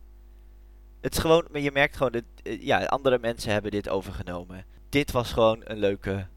[1.01, 4.65] Het is gewoon, maar je merkt gewoon dat eh, ja, andere mensen hebben dit overgenomen.
[4.89, 6.27] Dit was gewoon een leuke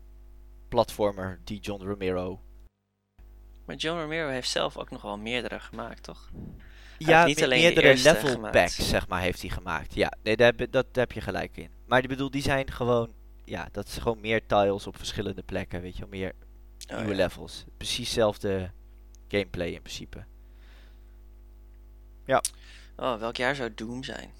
[0.68, 2.40] platformer die John Romero
[3.64, 6.30] Maar John Romero heeft zelf ook nog wel meerdere gemaakt, toch?
[6.98, 9.94] Ja, niet alleen de meerdere level packs, zeg maar, heeft hij gemaakt.
[9.94, 11.70] Ja, nee, daar heb, dat, daar heb je gelijk in.
[11.86, 13.12] Maar ik bedoel, die zijn gewoon,
[13.44, 16.32] ja, dat is gewoon meer tiles op verschillende plekken, weet je wel, meer
[16.92, 17.22] Oh, nieuwe ja.
[17.22, 17.64] levels.
[17.76, 18.70] Precies hetzelfde
[19.28, 20.24] gameplay in principe.
[22.96, 24.30] Oh, welk jaar zou Doom zijn?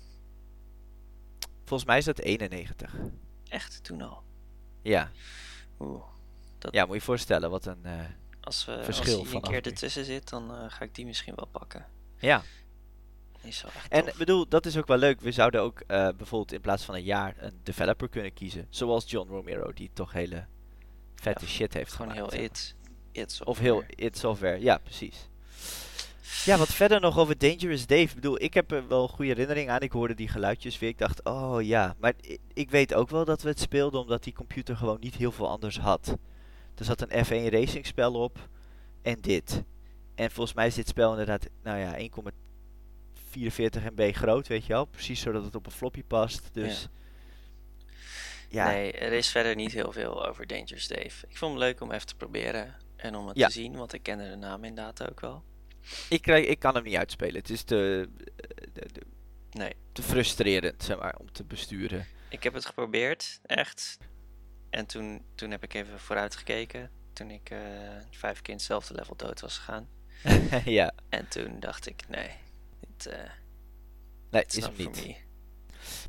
[1.65, 2.95] Volgens mij is dat 91.
[3.49, 4.23] Echt, toen al.
[4.83, 5.11] Ja,
[5.81, 6.03] Oeh.
[6.71, 8.05] ja moet je voorstellen, wat een, eh,
[8.41, 11.47] Als, we, als Verschil een keer ertussen zit, dan eh, ga ik die misschien wel
[11.47, 11.87] pakken.
[12.19, 12.43] ja.
[13.41, 15.21] Is wel echt En ik bedoel, dat is ook wel leuk.
[15.21, 18.67] We zouden ook eh, bijvoorbeeld in plaats van een jaar een developer kunnen kiezen.
[18.71, 20.47] Zoals John Romero, die toch hele
[21.23, 22.33] vette shit heeft Gewoon gemaakt.
[22.33, 22.75] heel it.
[23.13, 25.31] it Of heel id Software, ja, precies.
[26.45, 28.03] Ja, wat verder nog over Dangerous Dave.
[28.03, 29.81] Ik bedoel, ik heb er wel goede herinnering aan.
[29.81, 30.89] Ik hoorde die geluidjes weer.
[30.89, 31.95] Ik dacht, oh ja.
[31.99, 32.13] Maar
[32.55, 35.49] ik weet ook wel dat we het speelden omdat die computer gewoon niet heel veel
[35.49, 36.17] anders had.
[36.75, 38.49] Er zat een F1 racing spel op
[39.03, 39.63] en dit.
[40.15, 44.85] En volgens mij is dit spel inderdaad, nou ja, 1,44 MB groot, weet je wel.
[44.85, 46.49] Precies zodat het op een floppy past.
[46.53, 47.02] Dus ja,
[48.53, 51.27] Nee, er is verder niet heel veel over Dangerous Dave.
[51.29, 53.47] Ik vond hem leuk om even te proberen en om het Ja.
[53.47, 55.43] te zien, want ik kende de naam inderdaad ook wel.
[56.09, 57.35] ik, krijg, ik kan hem niet uitspelen.
[57.35, 58.09] Het is te,
[58.73, 59.01] te, te-
[59.51, 62.07] Nee, te frustrerend, zeg maar, om te besturen.
[62.29, 63.99] ik heb het geprobeerd, echt.
[64.71, 67.59] En toen, toen heb ik even vooruit gekeken, toen ik eh,
[68.11, 69.89] vijf keer in hetzelfde level dood was gegaan.
[70.65, 72.31] ja, En toen dacht ik, nee,
[72.81, 73.31] dit eh
[74.31, 75.17] nee, is is niet.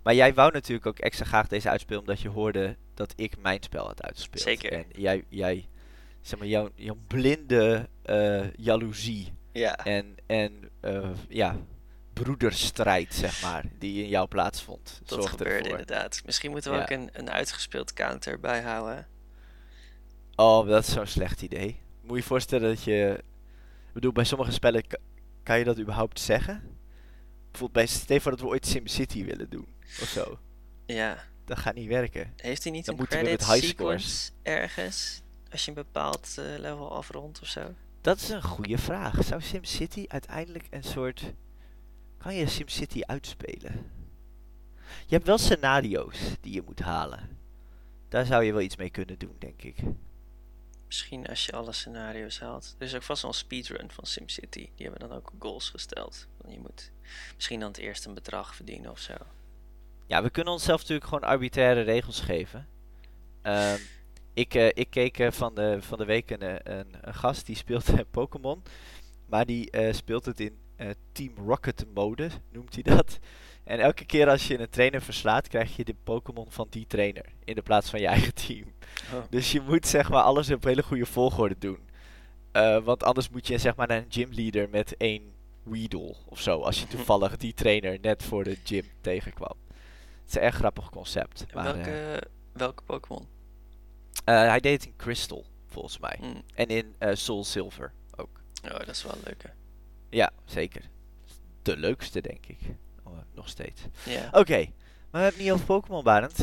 [0.03, 3.63] Maar jij wou natuurlijk ook extra graag deze uitspelen omdat je hoorde dat ik mijn
[3.63, 4.43] spel had uitgespeeld.
[4.43, 4.71] Zeker.
[4.71, 5.67] En jij, jij
[6.21, 11.55] zeg maar, jouw, jouw blinde eh jaloezie Ja, En, en eh, ja,
[12.13, 15.01] broederstrijd, zeg maar, die in jouw plaatsvond.
[15.05, 15.79] dat gebeurde ervoor.
[15.79, 16.21] inderdaad.
[16.25, 16.83] Misschien moeten we Ja.
[16.83, 19.07] ook een, een uitgespeeld counter bijhouden.
[20.35, 21.79] Oh, dat is zo'n slecht idee.
[22.01, 23.15] Moet je je voorstellen dat je...
[23.87, 24.97] Ik bedoel, bij sommige spellen ka-
[25.43, 26.63] kan je dat überhaupt zeggen?
[27.53, 29.67] Bijvoorbeeld bij voor dat we ooit SimCity willen doen,
[30.01, 30.39] of zo.
[30.85, 31.23] Ja.
[31.45, 32.33] Dat gaat niet werken.
[32.37, 35.21] Heeft hij niet Dan een moeten we met credit high sequence ergens?
[35.51, 37.73] Als je een bepaald eh, level afrondt of zo?
[38.01, 39.23] Dat is een goede vraag.
[39.23, 41.33] Zou SimCity uiteindelijk een soort...
[42.17, 43.91] Kan je SimCity uitspelen?
[45.05, 47.37] Je hebt wel scenario's die je moet halen.
[48.09, 49.75] Daar zou je wel iets mee kunnen doen, denk ik.
[50.93, 52.75] Misschien als je alle scenario's haalt.
[52.77, 54.69] Er is ook vast wel een speedrun van SimCity.
[54.75, 56.27] Die hebben dan ook goals gesteld.
[56.47, 56.91] Je moet
[57.35, 59.13] misschien dan het eerst een bedrag verdienen of zo.
[60.07, 62.67] Ja, we kunnen onszelf natuurlijk gewoon arbitraire regels geven.
[63.41, 63.79] Ehm,
[64.33, 67.55] ik, eh, ik keek eh, van, de, van de week een, eh, een, gast die
[67.55, 68.63] speelt Pokémon.
[69.25, 70.57] Maar die speelt het in
[71.11, 73.19] Team Rocket mode, noemt hij dat.
[73.63, 77.25] En elke keer als je een trainer verslaat, krijg je de Pokémon van die trainer.
[77.43, 78.73] In de plaats van je eigen team.
[79.13, 79.23] Oh.
[79.29, 81.79] Dus je moet zeg maar alles op hele goede volgorde doen.
[82.51, 85.31] Eh, want anders moet je zeg maar naar een gymleader met één
[85.63, 86.61] Weedle of zo.
[86.61, 89.55] Als je toevallig die trainer net voor de gym tegenkwam.
[89.67, 91.45] Het is een erg grappig concept.
[91.53, 92.21] Maar, welke, eh,
[92.53, 93.27] welke Pokémon?
[94.25, 96.17] eh, hij deed het in Crystal, volgens mij.
[96.19, 96.25] Hm.
[96.55, 98.41] En in Soul Silver ook.
[98.63, 99.49] Oh, dat is wel een leuke.
[100.09, 100.81] Ja, zeker.
[101.61, 102.59] De leukste, denk ik.
[103.03, 103.81] Oh, nog steeds.
[104.31, 104.67] Oké, maar
[105.11, 106.39] we hebben het niet over Pokémon, Barend.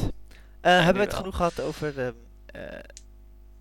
[0.60, 1.18] Eh, hebben we het wel.
[1.20, 2.14] genoeg gehad over
[2.46, 2.78] eh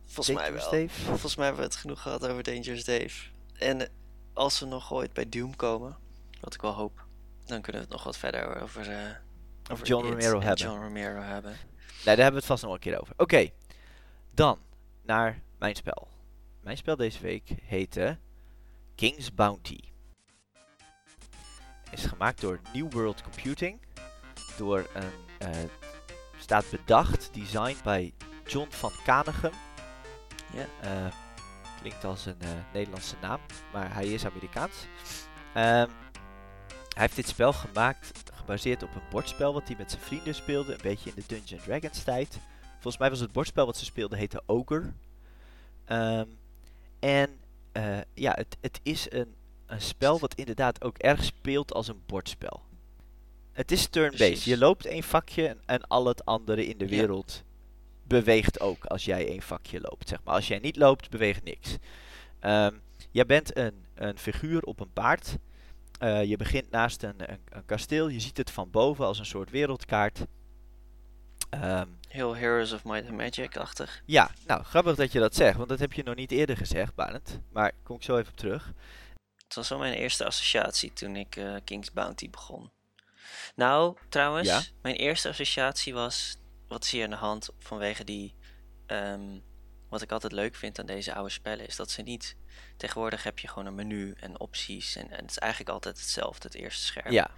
[0.06, 0.80] Volgens mij Dangerous wel.
[0.80, 1.02] Dave?
[1.02, 3.30] Volgens mij hebben we het genoeg gehad over Dangerous Dave.
[3.54, 3.88] En eh,
[4.34, 5.98] als we nog ooit bij Doom komen,
[6.40, 7.06] wat ik wel hoop,
[7.46, 9.22] dan kunnen we het nog wat verder over,
[9.72, 10.66] over John It Romero en hebben.
[10.66, 11.52] John Romero hebben.
[11.52, 13.14] Nee, daar hebben we het vast nog een keer over.
[13.18, 13.50] Oké,
[14.34, 14.60] dan
[15.02, 16.08] naar mijn spel.
[16.62, 18.18] Mijn spel deze week heette
[18.96, 19.80] King's Bounty.
[21.92, 23.80] Is gemaakt door New World Computing.
[24.58, 25.58] Door een, eh,
[26.38, 28.14] staat bedacht, designed bij
[28.46, 29.54] John van Kanegem.
[30.54, 30.66] Ja.
[30.82, 31.14] Eh,
[31.80, 33.40] klinkt als een eh, Nederlandse naam,
[33.74, 34.86] maar hij is Amerikaans.
[35.54, 35.88] Ehm,
[36.90, 40.74] hij heeft dit spel gemaakt gebaseerd op een bordspel wat hij met zijn vrienden speelde.
[40.74, 42.40] Een beetje in de Dungeons Dragons tijd.
[42.72, 44.94] Volgens mij was het bordspel wat ze speelden heette Ogre.
[45.86, 46.26] Ehm,
[47.00, 47.30] en
[48.14, 49.36] ja, het, het is een,
[49.70, 52.62] een spel wat inderdaad ook erg speelt als een bordspel.
[53.52, 54.44] Het is turn-based.
[54.44, 57.44] Je loopt één vakje en, al het andere in de wereld
[58.04, 60.10] beweegt ook als jij één vakje loopt.
[60.10, 60.36] Zeg maar.
[60.36, 61.78] Als jij niet loopt, beweegt niks.
[62.40, 62.74] Ehm,
[63.12, 65.38] jij bent een, een figuur op een paard.
[66.00, 68.08] Eh, je begint naast een, een, een kasteel.
[68.08, 70.26] Je ziet het van boven als een soort wereldkaart.
[71.50, 74.02] Ehm, Heel Heroes of Might and Magic-achtig.
[74.06, 76.96] ja, nou, grappig dat je dat zegt, want dat heb je nog niet eerder gezegd,
[76.96, 77.40] Barend.
[77.52, 78.74] Maar kom ik zo even op terug.
[79.50, 82.72] Het was wel mijn eerste associatie toen ik eh, King's Bounty begon.
[83.56, 84.62] Nou, trouwens, Ja?
[84.82, 88.36] mijn eerste associatie was, wat is hier aan de hand vanwege die,
[88.86, 89.40] ehm,
[89.90, 92.36] wat ik altijd leuk vind aan deze oude spellen, is dat ze niet,
[92.78, 96.48] tegenwoordig heb je gewoon een menu en opties en, en het is eigenlijk altijd hetzelfde,
[96.48, 97.12] het eerste scherm.
[97.12, 97.32] Ja,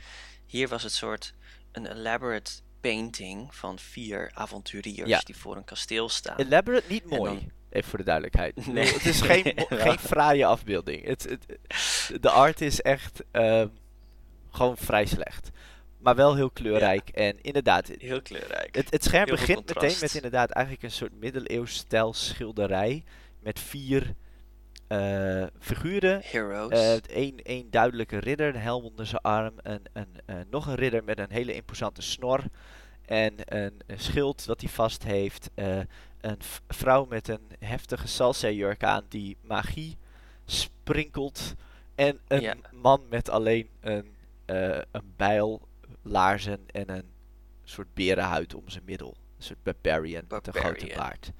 [0.45, 1.33] Hier was het soort
[1.71, 5.19] een elaborate painting van vier avonturiers Ja.
[5.23, 6.37] die voor een kasteel staan.
[6.37, 7.51] elaborate, niet mooi.
[7.71, 8.65] Even voor de duidelijkheid.
[8.73, 8.93] Nee.
[8.93, 9.53] Het is geen,
[9.85, 11.05] geen fraaie afbeelding.
[11.05, 11.45] Het, het,
[12.21, 13.67] de art is echt ehm,
[14.49, 15.49] gewoon vrij slecht.
[15.97, 17.09] Maar wel heel kleurrijk.
[17.09, 18.75] En inderdaad, Heel kleurrijk.
[18.75, 23.03] Het, het scherm Heel begint meteen met inderdaad eigenlijk een soort middeleeuws stijl schilderij.
[23.39, 24.13] Met vier
[24.87, 26.21] eh, figuren.
[26.23, 26.71] Heroes.
[26.71, 29.53] Eh, één één duidelijke ridder, een helm onder zijn arm.
[29.61, 32.43] Een, een, eh, nog een ridder met een hele imposante snor.
[33.05, 35.49] En een, een schild dat hij vast heeft.
[35.55, 35.79] eh,
[36.21, 39.97] een vrouw met een heftige salsa-jurk aan die magie
[40.45, 41.53] sprinkelt.
[41.95, 42.55] En een Ja.
[42.71, 45.67] man met alleen een, eh, een bijl,
[46.01, 47.11] laarzen en een
[47.63, 49.17] soort berenhuid om zijn middel.
[49.37, 51.31] Een soort barbarian, met een grote baard.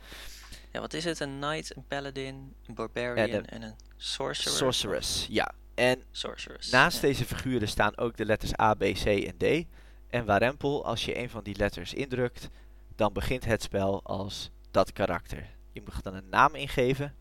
[0.72, 1.20] Ja, wat is het?
[1.20, 4.58] Een knight, een paladin, een barbarian En en een sorcerer?
[4.58, 5.52] Sorceress, ja.
[5.76, 6.72] En Sorceress.
[6.72, 7.08] Naast ja.
[7.08, 9.66] deze figuren staan ook de letters A, B, C en D.
[10.10, 12.50] En warempel, als je een van die letters indrukt,
[12.96, 15.56] dan begint het spel als dat karakter.
[15.72, 17.16] Je moet dan een naam ingeven.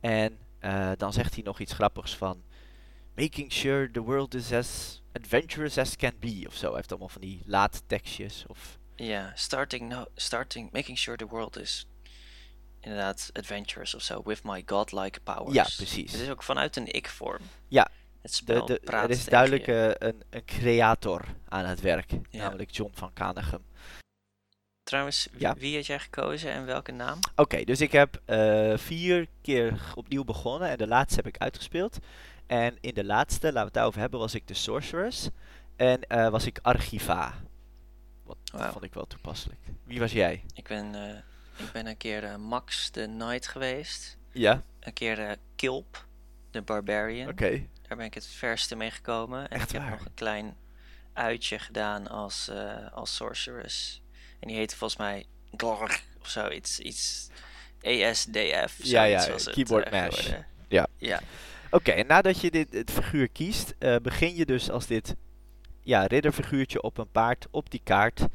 [0.00, 2.44] En eh, dan zegt hij nog iets grappigs van...
[3.14, 6.44] Making sure the world is as adventurous as can be.
[6.46, 6.66] Of zo.
[6.66, 8.44] Hij heeft allemaal van die laadtekstjes.
[8.46, 11.86] Of Ja, starting, no, starting, making sure the world is
[12.80, 15.54] inderdaad adventurous of zo, with my godlike powers.
[15.54, 16.12] Ja, precies.
[16.12, 17.42] Het is ook vanuit een ik-vorm.
[17.68, 17.88] Ja,
[18.22, 22.10] Het spel de, praat er is duidelijk eh, een, een creator aan het werk.
[22.10, 22.42] Ja.
[22.42, 23.64] Namelijk John van Kanegem.
[24.86, 25.54] Trouwens, wie, ja.
[25.54, 27.18] wie had jij gekozen en welke naam?
[27.36, 31.98] Oké, dus ik heb eh, vier keer opnieuw begonnen en de laatste heb ik uitgespeeld.
[32.46, 35.28] En in de laatste, laten we het daarover hebben, was ik de Sorceress.
[35.76, 37.34] En eh, was ik Archiva.
[38.24, 39.60] Wat vond ik wel toepasselijk.
[39.84, 40.44] Wie was jij?
[40.54, 41.16] Ik ben, eh,
[41.66, 44.16] ik ben een keer Max de Knight geweest.
[44.32, 46.06] Ja, Een keer Kilp,
[46.50, 47.28] de Barbarian.
[47.28, 47.66] oké.
[47.88, 49.50] Daar ben ik het verste mee gekomen.
[49.50, 50.56] En Echt ik heb nog een klein
[51.12, 52.50] uitje gedaan als,
[52.92, 54.04] als Sorceress.
[54.38, 56.80] En die heette volgens mij Glorg of zoiets.
[56.80, 57.28] Iets
[57.80, 58.76] ESDF.
[58.82, 60.28] Ja, ja, was keyboard eh, mash.
[60.68, 60.86] Ja.
[60.96, 61.20] Ja,
[61.70, 65.16] Oké, en nadat je dit, het figuur kiest, eh, begin je dus als dit
[65.80, 68.26] ja, ridderfiguurtje op een paard op die kaart.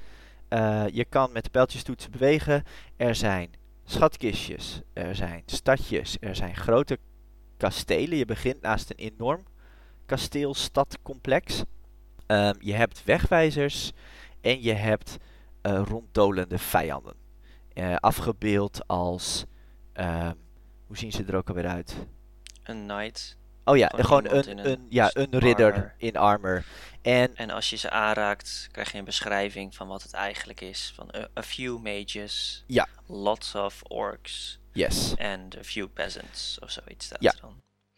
[0.47, 2.63] Eh, je kan met de pijltjestoetsen bewegen.
[2.97, 3.53] Er zijn
[3.85, 6.97] schatkistjes, er zijn stadjes, er zijn grote
[7.57, 8.17] kastelen.
[8.17, 9.43] Je begint naast een enorm
[10.05, 11.63] kasteel-stadcomplex.
[12.27, 13.91] Ehm, je hebt wegwijzers
[14.41, 15.17] en je hebt
[15.61, 17.13] ronddolende vijanden.
[17.73, 19.45] Eh, afgebeeld als,
[19.93, 20.33] ehm,
[20.87, 21.95] hoe zien ze er ook alweer uit?
[22.63, 23.37] een Knight.
[23.63, 25.93] Oh ja, Gewoon een, een, een ja, een ridder armor.
[25.97, 26.63] in armor.
[27.01, 30.91] En En als je ze aanraakt, krijg je een beschrijving van wat het eigenlijk is.
[30.95, 32.87] Van a, a few mages, Ja.
[33.07, 37.33] lots of orcs yes, and a few peasants of zoiets staat Ja.
[37.41, 37.49] dan.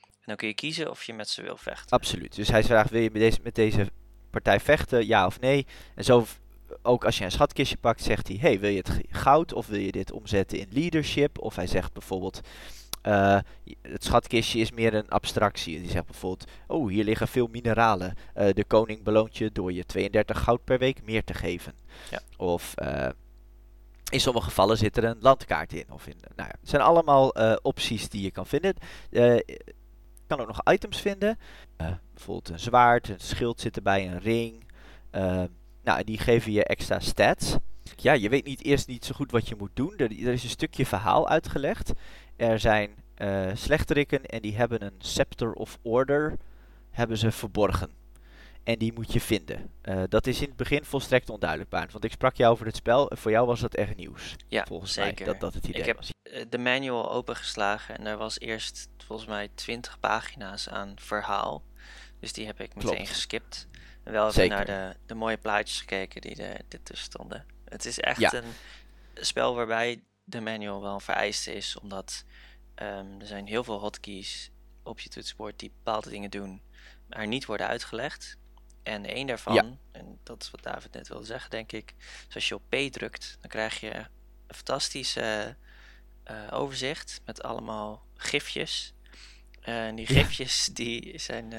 [0.02, 1.89] En dan kun je kiezen of je met ze wil vechten.
[1.97, 2.36] absoluut.
[2.36, 3.91] Dus hij vraagt, wil je met deze, met deze
[4.30, 5.65] partij vechten, ja of nee?
[5.95, 6.26] En zo,
[6.82, 9.80] ook als je een schatkistje pakt, zegt hij, hey, wil je het goud of wil
[9.80, 11.40] je dit omzetten in leadership?
[11.40, 12.42] Of hij zegt bijvoorbeeld,
[13.04, 13.40] eh,
[13.82, 15.82] het schatkistje is meer een abstractie.
[15.82, 18.16] Die zegt bijvoorbeeld, oh, hier liggen veel mineralen.
[18.34, 21.74] Eh, de koning beloont je door je 32 goud per week meer te geven.
[22.10, 22.20] Ja.
[22.38, 23.10] Of eh,
[24.10, 25.86] in sommige gevallen zit er een landkaart in.
[25.90, 27.30] Of in nou ja, het zijn allemaal
[27.62, 28.76] opties die je kan vinden.
[29.10, 29.62] Je
[30.28, 31.40] kan ook nog items vinden.
[32.14, 34.64] Bijvoorbeeld een zwaard, een schild zit erbij, een ring.
[35.84, 37.56] Nou, en die geven je extra stats.
[37.96, 39.93] Ja, je weet niet eerst niet zo goed wat je moet doen.
[39.98, 41.91] Er, er is een stukje verhaal uitgelegd.
[42.36, 46.38] Er zijn eh slechterikken en die hebben een Scepter of Order
[46.91, 47.91] hebben ze verborgen.
[48.63, 49.69] En die moet je vinden.
[49.82, 51.91] Eh, dat is in het begin volstrekt onduidelijk, Baart.
[51.91, 54.36] Want ik sprak jou over het spel en voor jou was dat echt nieuws.
[54.48, 55.13] Ja, volgens zeker.
[55.26, 55.26] mij.
[55.26, 56.10] Dat dat het idee Ik heb was.
[56.24, 61.63] eh, de manual opengeslagen en er was eerst volgens mij 20 pagina's aan verhaal.
[62.19, 63.10] Dus die heb ik meteen Klopt.
[63.10, 63.67] geskipt.
[64.04, 64.56] En wel even Zeker.
[64.56, 67.46] naar de, de mooie plaatjes gekeken die er ertussen stonden.
[67.66, 68.34] Het is echt Ja.
[68.34, 68.54] een
[69.13, 72.24] spel waarbij de manual wel een vereiste is, omdat
[72.76, 74.52] ehm, er zijn heel veel hotkeys
[74.84, 76.62] op je toetsenbord die bepaalde dingen doen,
[77.08, 78.38] maar niet worden uitgelegd.
[78.84, 81.94] En één daarvan, en dat is wat David net wilde zeggen, denk ik,
[82.30, 83.94] is als je op P drukt, dan krijg je
[84.48, 85.56] een fantastische
[86.24, 88.94] eh, overzicht met allemaal gifjes.
[89.62, 90.24] Eh, en die Ja.
[90.24, 91.54] gifjes die zijn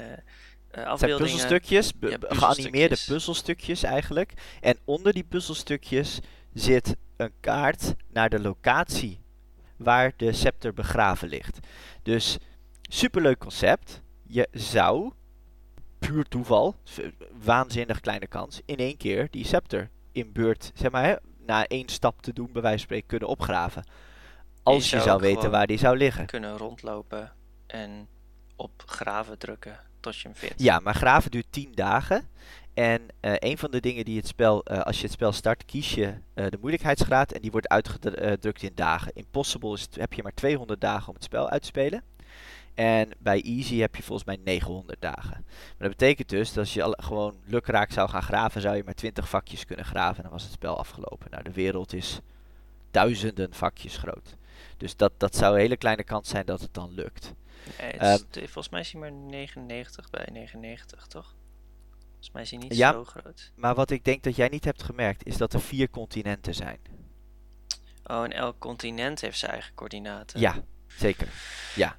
[0.75, 3.83] eh, Het zijn puzzelstukjes, Ja, geanimeerde puzzelstukjes.
[3.83, 4.33] eigenlijk.
[4.61, 6.19] En onder die puzzelstukjes
[6.53, 9.19] zit een kaart naar de locatie
[9.77, 11.59] waar de scepter begraven ligt.
[12.03, 12.37] Dus
[12.81, 14.01] superleuk concept.
[14.27, 15.11] Je zou,
[15.99, 16.75] puur toeval,
[17.43, 21.89] waanzinnig kleine kans, in één keer die scepter in beurt, zeg maar, hè, na één
[21.89, 23.83] stap te doen, bij wijze van spreken, kunnen opgraven.
[24.63, 26.25] Als je zou weten waar die zou liggen.
[26.25, 27.33] kunnen rondlopen
[27.67, 28.07] en
[28.55, 30.61] op graven drukken tot je hem vindt.
[30.61, 32.29] Ja, maar graven duurt 10 dagen.
[32.73, 35.65] En eh, een van de dingen die het spel, eh, als je het spel start,
[35.65, 39.11] kies je eh, de moeilijkheidsgraad en die wordt uitgedrukt in dagen.
[39.13, 42.03] Impossible is heb je maar 200 dagen om het spel uit te spelen.
[42.73, 45.43] En bij Easy heb je volgens mij 900 dagen.
[45.47, 48.93] Maar dat betekent dus dat als je gewoon lukraak zou gaan graven, zou je maar
[48.93, 51.27] 20 vakjes kunnen graven en dan was het spel afgelopen.
[51.31, 52.19] Nou, de wereld is
[52.91, 54.35] duizenden vakjes groot.
[54.77, 57.33] Dus dat, dat zou een hele kleine kans zijn dat het dan lukt.
[57.79, 61.35] Nee, het Ehm, is- volgens mij is hij maar 99 bij 99, toch?
[62.03, 62.91] Volgens mij is hij niet Ja.
[62.91, 63.51] zo groot.
[63.55, 66.79] Maar wat ik denk dat jij niet hebt gemerkt, is dat er vier continenten zijn.
[68.03, 70.39] Oh, en elk continent heeft zijn eigen coördinaten.
[70.39, 71.27] Ja, zeker.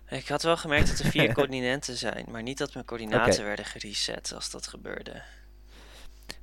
[0.08, 3.64] Ik had wel gemerkt dat er vier continenten zijn, maar niet dat mijn coördinaten werden
[3.64, 5.22] gereset als dat gebeurde.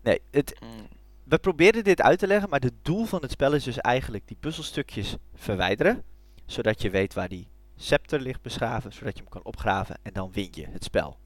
[0.02, 0.88] Nee, het, Hmm.
[1.24, 4.28] we probeerden dit uit te leggen, maar het doel van het spel is dus eigenlijk
[4.28, 6.04] die puzzelstukjes verwijderen.
[6.46, 10.32] Zodat je weet waar die scepter ligt beschreven, zodat je hem kan opgraven en dan
[10.32, 11.18] win je het spel.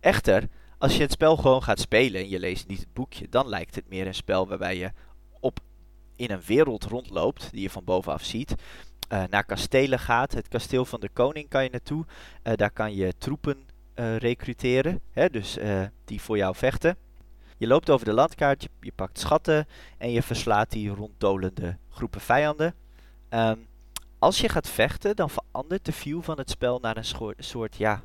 [0.00, 3.48] Echter, als je het spel gewoon gaat spelen en je leest niet het boekje, dan
[3.48, 4.92] lijkt het meer een spel waarbij je
[5.40, 5.60] op
[6.16, 8.54] in een wereld rondloopt, die je van bovenaf ziet.
[9.08, 10.32] eh, naar kastelen gaat.
[10.32, 12.04] Het kasteel van de koning kan je naartoe.
[12.42, 15.58] Eh, daar kan je troepen eh recruteren, hè, dus
[16.04, 16.96] die voor jou vechten.
[17.56, 19.66] Je loopt over de landkaart, je, pakt schatten
[19.98, 22.74] en je verslaat die ronddolende groepen vijanden.
[23.28, 23.58] Ehm,
[24.18, 28.04] als je gaat vechten, dan verandert de view van het spel naar een soort, ja,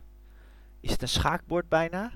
[0.80, 2.12] is het een schaakbord bijna?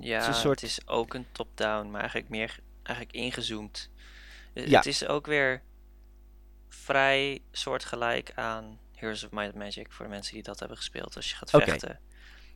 [0.00, 3.90] Ja, een soort- het is ook een top-down, maar eigenlijk meer eigenlijk ingezoomd.
[4.52, 4.76] Eh, Ja.
[4.76, 5.62] Het is ook weer
[6.68, 11.16] vrij soortgelijk aan Heroes of Might and Magic voor de mensen die dat hebben gespeeld
[11.16, 11.64] als je gaat Oké.
[11.64, 12.00] vechten.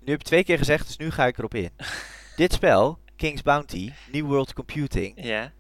[0.01, 1.71] Nu heb je twee keer gezegd, dus nu ga ik erop in.
[2.37, 5.53] dit spel, King's Bounty, New World Computing, Ja.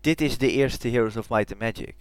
[0.00, 1.96] dit is de eerste Heroes of Might and Magic.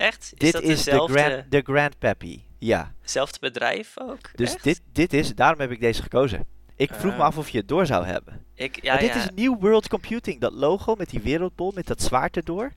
[0.00, 0.22] Echt?
[0.22, 2.40] Is dit dat is de Grand, de Grandpappy.
[2.58, 4.36] Ja, zelfde bedrijf ook?
[4.36, 4.64] dus Echt?
[4.64, 6.46] dit, dit is, daarom heb ik deze gekozen.
[6.76, 7.24] Ik vroeg me Ah.
[7.26, 8.44] af of je het door zou hebben.
[8.54, 9.16] Ik, ja, maar dit ja.
[9.16, 12.72] is New World Computing, dat logo met die wereldbol, met dat zwaard erdoor.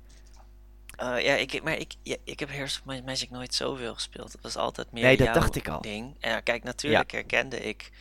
[1.04, 4.32] Uh, ja, ik, maar ik, ja, ik heb Heroes of Magic nooit zoveel gespeeld.
[4.32, 5.82] Het was altijd meer Nee, dat dacht ik al.
[5.82, 6.16] ding.
[6.20, 7.92] En ja, kijk, natuurlijk herkende ik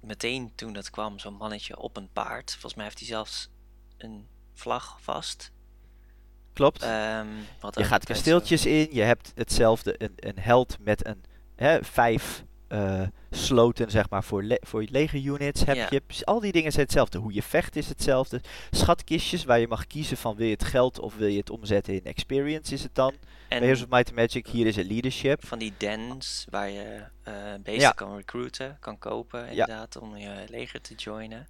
[0.00, 2.50] meteen toen dat kwam zo'n mannetje op een paard.
[2.50, 3.50] Volgens mij heeft hij zelfs
[3.98, 5.52] een vlag vast.
[6.58, 6.82] Klopt.
[6.82, 7.26] Ehm,
[7.74, 11.24] je gaat kasteeltjes in, je hebt hetzelfde, een, een held met een
[11.56, 15.86] hè, vijf eh, sloten, zeg maar, voor, le voor je leger units heb Ja.
[15.90, 16.24] je.
[16.24, 17.18] Al die dingen zijn hetzelfde.
[17.18, 18.40] Hoe je vecht is hetzelfde.
[18.70, 21.94] Schatkistjes waar je mag kiezen van wil je het geld of wil je het omzetten
[21.94, 23.14] in experience is het dan.
[23.48, 25.46] Bij Heroes of En Might and Magic, hier is het leadership.
[25.46, 27.32] van die dens waar je eh
[27.62, 27.90] beesten Ja.
[27.90, 31.48] kan recruiten, kan kopen inderdaad, om je leger te joinen.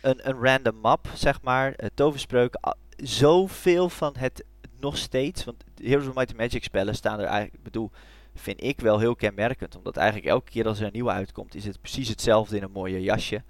[0.00, 1.72] Een, een random map, zeg maar.
[1.72, 2.60] eh, toverspreuken.
[3.02, 4.44] Zoveel van het
[4.80, 5.44] nog steeds.
[5.44, 7.90] Want Heroes of Might and Magic spellen staan er eigenlijk, ik bedoel,
[8.34, 9.76] vind ik wel heel kenmerkend.
[9.76, 12.70] Omdat eigenlijk elke keer als er een nieuwe uitkomt, is het precies hetzelfde in een
[12.70, 13.42] mooie jasje.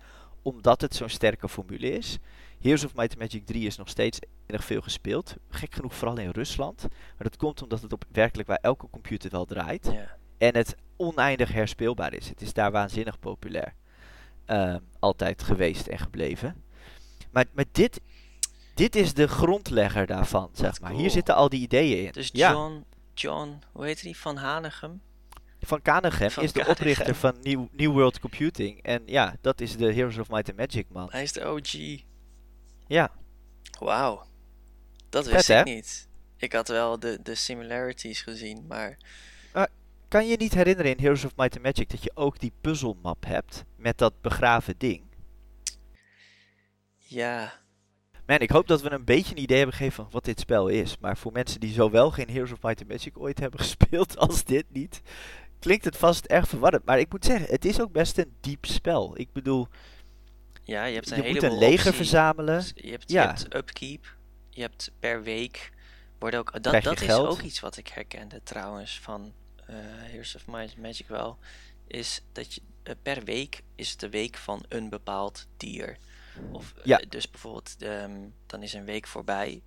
[0.43, 2.19] Omdat het zo'n sterke formule is.
[2.61, 5.35] Heroes of Might and Magic 3 is nog steeds erg veel gespeeld.
[5.49, 6.83] Gek genoeg vooral in Rusland.
[6.89, 9.91] Maar dat komt omdat het op werkelijk waar elke computer wel draait.
[9.93, 10.17] Ja.
[10.39, 12.29] En het oneindig herspeelbaar is.
[12.29, 13.75] Het is daar waanzinnig populair.
[14.45, 16.63] Ehm, altijd geweest en gebleven.
[17.31, 18.01] Maar, maar dit,
[18.81, 20.93] dit is de grondlegger daarvan, zeg maar.
[20.93, 22.13] Hier zitten al die ideeën in.
[22.13, 25.03] Dus ja, John, John, hoe heet die, Van Hanegem?
[25.61, 26.81] Van Kanegem Van is de Kanegem.
[26.81, 28.83] oprichter van New, New World Computing.
[28.83, 31.09] En ja, dat is de Heroes of Might and Magic man.
[31.11, 32.03] Hij is de OG.
[32.87, 33.11] Ja,
[33.79, 34.27] Wauw.
[35.09, 35.59] Dat Vet, wist hè?
[35.59, 36.09] ik niet.
[36.37, 38.97] Ik had wel de, de similarities gezien, maar
[40.09, 43.25] kan je niet herinneren in Heroes of Might and Magic dat je ook die puzzelmap
[43.25, 45.03] hebt met dat begraven ding?
[47.11, 47.60] ja,
[48.31, 50.69] Man, ik hoop dat we een beetje een idee hebben gegeven van wat dit spel
[50.69, 50.99] is.
[50.99, 54.45] Maar voor mensen die zowel geen Heroes of Might and Magic ooit hebben gespeeld als
[54.45, 55.03] dit niet,
[55.59, 56.85] klinkt het vast erg verwarrend.
[56.85, 59.19] Maar ik moet zeggen, het is ook best een diep spel.
[59.19, 59.69] Ik bedoel,
[60.63, 62.65] ja, je hebt een je moet een leger verzamelen.
[62.75, 63.23] Je hebt, Ja.
[63.23, 64.17] je hebt upkeep,
[64.51, 65.73] je hebt per week,
[66.19, 69.33] wordt ook, dat, dat is ook iets wat ik herkende trouwens van
[69.67, 71.39] eh Heroes of Might and Magic wel,
[71.87, 75.97] is dat je eh, per week is het de week van een bepaald dier.
[76.53, 77.01] Of eh, Ja.
[77.09, 79.63] dus bijvoorbeeld, ehm, dan is een week voorbij,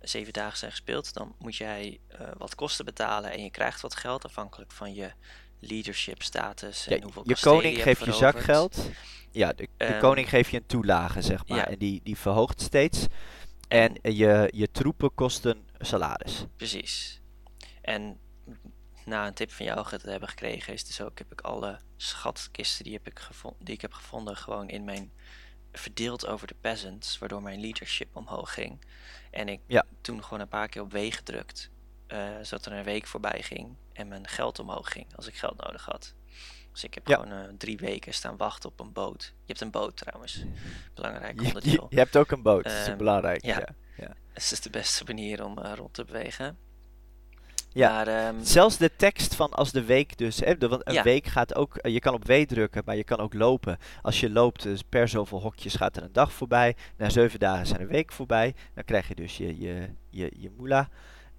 [0.00, 3.94] zeven dagen zijn gespeeld, dan moet jij eh, wat kosten betalen en je krijgt wat
[3.96, 5.12] geld afhankelijk van je
[5.60, 8.88] leadership status en Ja, hoeveel je koning hebt geeft je zakgeld.
[9.30, 11.58] Ja, de, de Ehm, koning geeft je een toelage, zeg maar.
[11.58, 11.66] ja.
[11.68, 13.06] En die, die verhoogt steeds.
[13.68, 16.44] En eh, je, je troepen kosten salaris.
[16.56, 17.20] Precies.
[17.82, 18.18] En
[19.04, 22.84] na een tip van jou te hebben gekregen, is dus ook heb ik alle schatkisten
[22.84, 25.12] die, heb ik gevon- die ik heb gevonden gewoon in mijn
[25.72, 28.80] verdeeld over de peasants, waardoor mijn leadership omhoog ging.
[29.30, 29.84] En ik Ja.
[30.00, 31.70] toen gewoon een paar keer op W gedrukt,
[32.06, 35.56] eh, zodat er een week voorbij ging en mijn geld omhoog ging als ik geld
[35.64, 36.14] nodig had.
[36.72, 37.16] Dus ik heb Ja.
[37.16, 39.22] gewoon eh, drie weken staan wachten op een boot.
[39.24, 40.42] Je hebt een boot trouwens,
[40.94, 41.86] belangrijk Je, je, onderdeel.
[41.90, 43.44] je hebt ook een boot, dat is Ehm, belangrijk.
[43.44, 43.68] ja.
[43.96, 44.14] Ja.
[44.32, 46.58] Het is de beste manier om eh, rond te bewegen.
[47.74, 47.90] Ja.
[47.90, 51.02] Maar, ehm, Zelfs de tekst van als de week dus, hè, de- want een Ja.
[51.02, 53.78] week gaat ook, eh, je kan op W drukken, maar je kan ook lopen.
[54.02, 56.76] Als je loopt, dus per zoveel hokjes gaat er een dag voorbij.
[56.96, 58.54] Na zeven dagen zijn een week voorbij.
[58.74, 60.88] Dan krijg je dus je, je, je, je moela.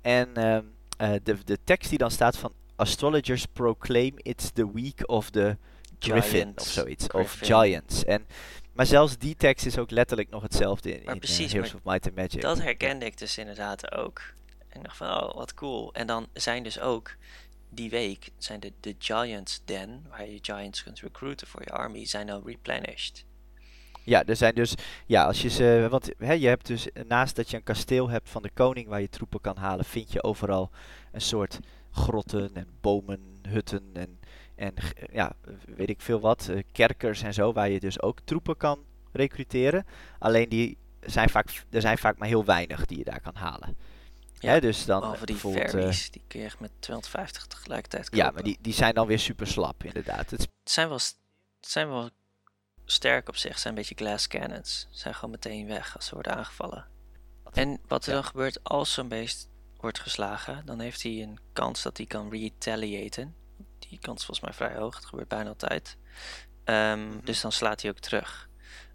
[0.01, 0.63] En ehm,
[0.97, 5.57] eh, de, de tekst die dan staat van astrologers proclaim it's the week of the
[5.99, 7.07] griffin of zoiets.
[7.07, 8.05] Of giants.
[8.05, 8.25] En,
[8.73, 11.79] maar zelfs die tekst is ook letterlijk nog hetzelfde in, Maar in eh, Heroes of
[11.83, 12.41] Might and Magic.
[12.41, 14.21] Dat herkende ik dus inderdaad ook.
[14.73, 15.93] En ik dacht van, oh, wat cool.
[15.93, 17.15] En dan zijn dus ook
[17.69, 22.05] die week, zijn de, de Giants Den, waar je Giants kunt recruiten voor je army,
[22.05, 23.25] zijn al replenished.
[24.03, 24.73] Ja, er zijn dus,
[25.05, 28.29] ja, als je ze, want hè, je hebt dus, naast dat je een kasteel hebt
[28.29, 30.69] van de koning waar je troepen kan halen, vind je overal
[31.11, 31.59] een soort
[31.91, 34.19] grotten en bomen, hutten en,
[34.55, 34.73] en
[35.11, 35.33] ja,
[35.65, 38.79] weet ik veel wat, eh, kerkers en zo, waar je dus ook troepen kan
[39.11, 39.85] recruteren.
[40.19, 43.75] Alleen die zijn vaak, er zijn vaak maar heel weinig die je daar kan halen.
[44.43, 48.03] Ja, Hè, dus dan Behalve die bijvoorbeeld, eh, die kun je echt met 250 tegelijkertijd
[48.09, 48.17] kopen.
[48.25, 50.29] ja, maar die, die zijn dan weer super slap, inderdaad.
[50.29, 51.15] Het zijn wel, het
[51.69, 52.09] zijn wel
[52.85, 54.87] sterk op zich, het zijn een beetje glass cannons.
[54.91, 56.85] Ze zijn gewoon meteen weg als ze worden aangevallen.
[57.53, 58.15] En wat er Ja.
[58.15, 62.29] dan gebeurt als zo'n beest wordt geslagen, dan heeft hij een kans dat hij kan
[62.29, 63.35] retaliaten.
[63.79, 65.97] Die kans is volgens mij vrij hoog, het gebeurt bijna altijd.
[66.63, 67.25] Ehm, Mhm.
[67.25, 68.49] Dus dan slaat hij ook terug.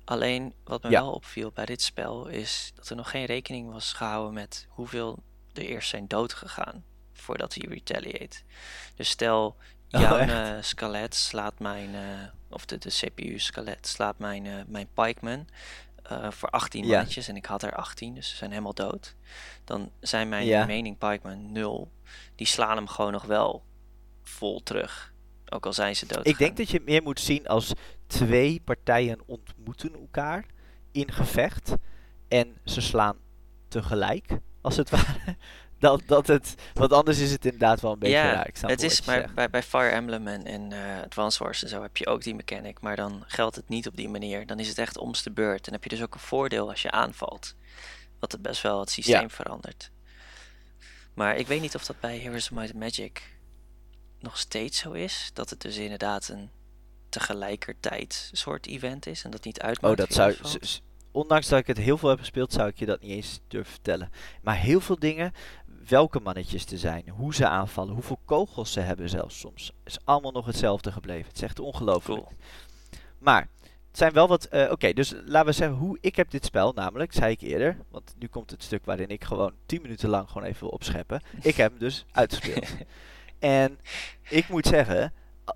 [0.05, 1.01] Alleen wat me Ja.
[1.03, 5.23] wel opviel bij dit spel is dat er nog geen rekening was gehouden met hoeveel
[5.59, 8.37] er eerst zijn dood gegaan voordat hij retaliate.
[8.97, 9.57] Dus stel
[9.89, 10.31] jouw echt?
[10.33, 12.03] eh, skelet slaat mijn, eh,
[12.51, 15.47] of de, de CPU skelet slaat mijn, eh, mijn pikeman
[16.31, 16.91] voor 18 Ja.
[16.97, 19.15] mannetjes en ik had er 18, dus ze zijn helemaal dood.
[19.65, 20.61] Dan zijn mijn Ja.
[20.61, 21.91] remaining pikeman 0.
[22.35, 23.65] Die slaan hem gewoon nog wel
[24.23, 25.13] vol terug.
[25.49, 26.27] Ook al zijn ze dood.
[26.27, 27.73] Ik denk dat je het meer moet zien als
[28.07, 30.45] twee partijen ontmoeten elkaar
[30.93, 31.75] in gevecht.
[32.29, 33.17] En ze slaan
[33.69, 34.27] tegelijk,
[34.69, 35.37] als het ware.
[35.79, 38.51] Dat, dat het, want anders is het inderdaad wel een beetje Ja, raar.
[38.61, 42.07] Het is bij, bij Fire Emblem en, en eh, Advance Wars en zo heb je
[42.07, 44.47] ook die mechanic, maar dan geldt het niet op die manier.
[44.47, 45.67] Dan is het echt om's de beurt.
[45.67, 47.55] En heb je dus ook een voordeel als je aanvalt.
[48.19, 49.91] Wat het best wel het systeem verandert.
[51.15, 53.23] Maar ik weet niet of dat bij Heroes of Might and Magic
[54.21, 55.31] nog steeds zo is.
[55.33, 56.51] Dat het dus inderdaad een
[57.09, 60.01] tegelijkertijd soort event is en dat niet uitmaakt.
[60.01, 60.35] Oh, dat zou.
[61.19, 63.73] Ondanks dat ik het heel veel heb gespeeld, zou ik je dat niet eens durven
[63.73, 64.11] vertellen.
[64.43, 65.33] Maar heel veel dingen,
[65.89, 70.33] welke mannetjes er zijn, hoe ze aanvallen, hoeveel kogels ze hebben zelfs soms, is allemaal
[70.33, 71.27] nog hetzelfde gebleven.
[71.27, 72.23] Het is echt ongelooflijk.
[72.23, 72.33] Cool.
[73.19, 73.49] Maar
[73.89, 74.45] het zijn wel wat.
[74.45, 77.77] eh, Oké, dus laten we zeggen hoe ik heb dit spel, namelijk, zei ik eerder,
[77.91, 81.21] want nu komt het stuk waarin ik gewoon 10 minuten lang gewoon even wil opscheppen.
[81.43, 82.69] Ik heb hem dus uitgespeeld.
[83.39, 83.79] en
[84.29, 85.13] ik moet zeggen,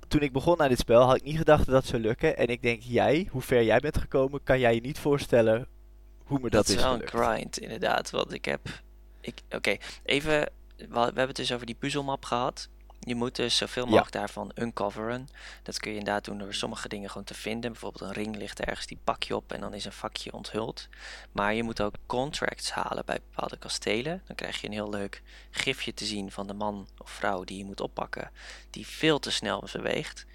[0.09, 2.37] toen ik begon aan dit spel, had ik niet gedacht dat dat zou lukken.
[2.37, 5.67] En ik denk, jij, hoe ver jij bent gekomen, kan jij je niet voorstellen
[6.25, 8.11] hoe me dat, Dat, is is wel een grind, inderdaad.
[8.11, 8.61] Want ik heb.
[9.21, 10.51] Ik, Oké, even.
[10.77, 12.69] We, we hebben het dus over die puzzelmap gehad.
[13.05, 13.89] Je moet dus zoveel Ja.
[13.91, 15.29] mogelijk daarvan uncoveren.
[15.63, 17.73] Dat kun je inderdaad doen door sommige dingen gewoon te vinden.
[17.73, 20.89] Bijvoorbeeld een ring ligt ergens, die pak je op en dan is een vakje onthuld.
[21.33, 24.23] Maar je moet ook contracts halen bij bepaalde kastelen.
[24.27, 27.59] Dan krijg je een heel leuk gifje te zien van de man of vrouw die
[27.59, 28.31] je moet oppakken.
[28.71, 30.27] Die veel te snel beweegt.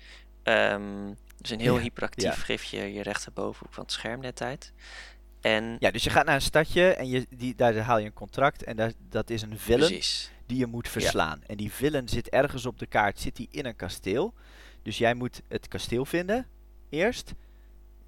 [0.43, 2.32] Ehm, dus een heel Ja, hyperactief ja.
[2.32, 4.74] gifje je rechterbovenhoek van het scherm net uit.
[5.41, 8.13] En Ja, dus je gaat naar een stadje en je, die, daar haal je een
[8.13, 9.88] contract en daar, dat is een villain.
[9.91, 10.32] precies.
[10.48, 11.43] Die je moet verslaan.
[11.48, 14.34] En die villain zit ergens op de kaart, zit die in een kasteel.
[14.82, 16.48] Dus jij moet het kasteel vinden,
[16.89, 17.34] eerst.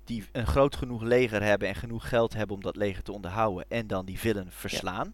[0.03, 3.65] Die een groot genoeg leger hebben en genoeg geld hebben om dat leger te onderhouden.
[3.67, 5.13] En dan die villain verslaan.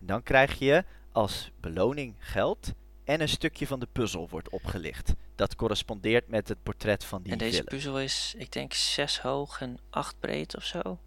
[0.00, 2.72] En dan krijg je als beloning geld
[3.04, 5.12] en een stukje van de puzzel wordt opgelicht.
[5.34, 7.68] Dat correspondeert met het portret van die En deze villain.
[7.68, 10.98] puzzel is, ik denk, 6 hoog en 8 breed of zo.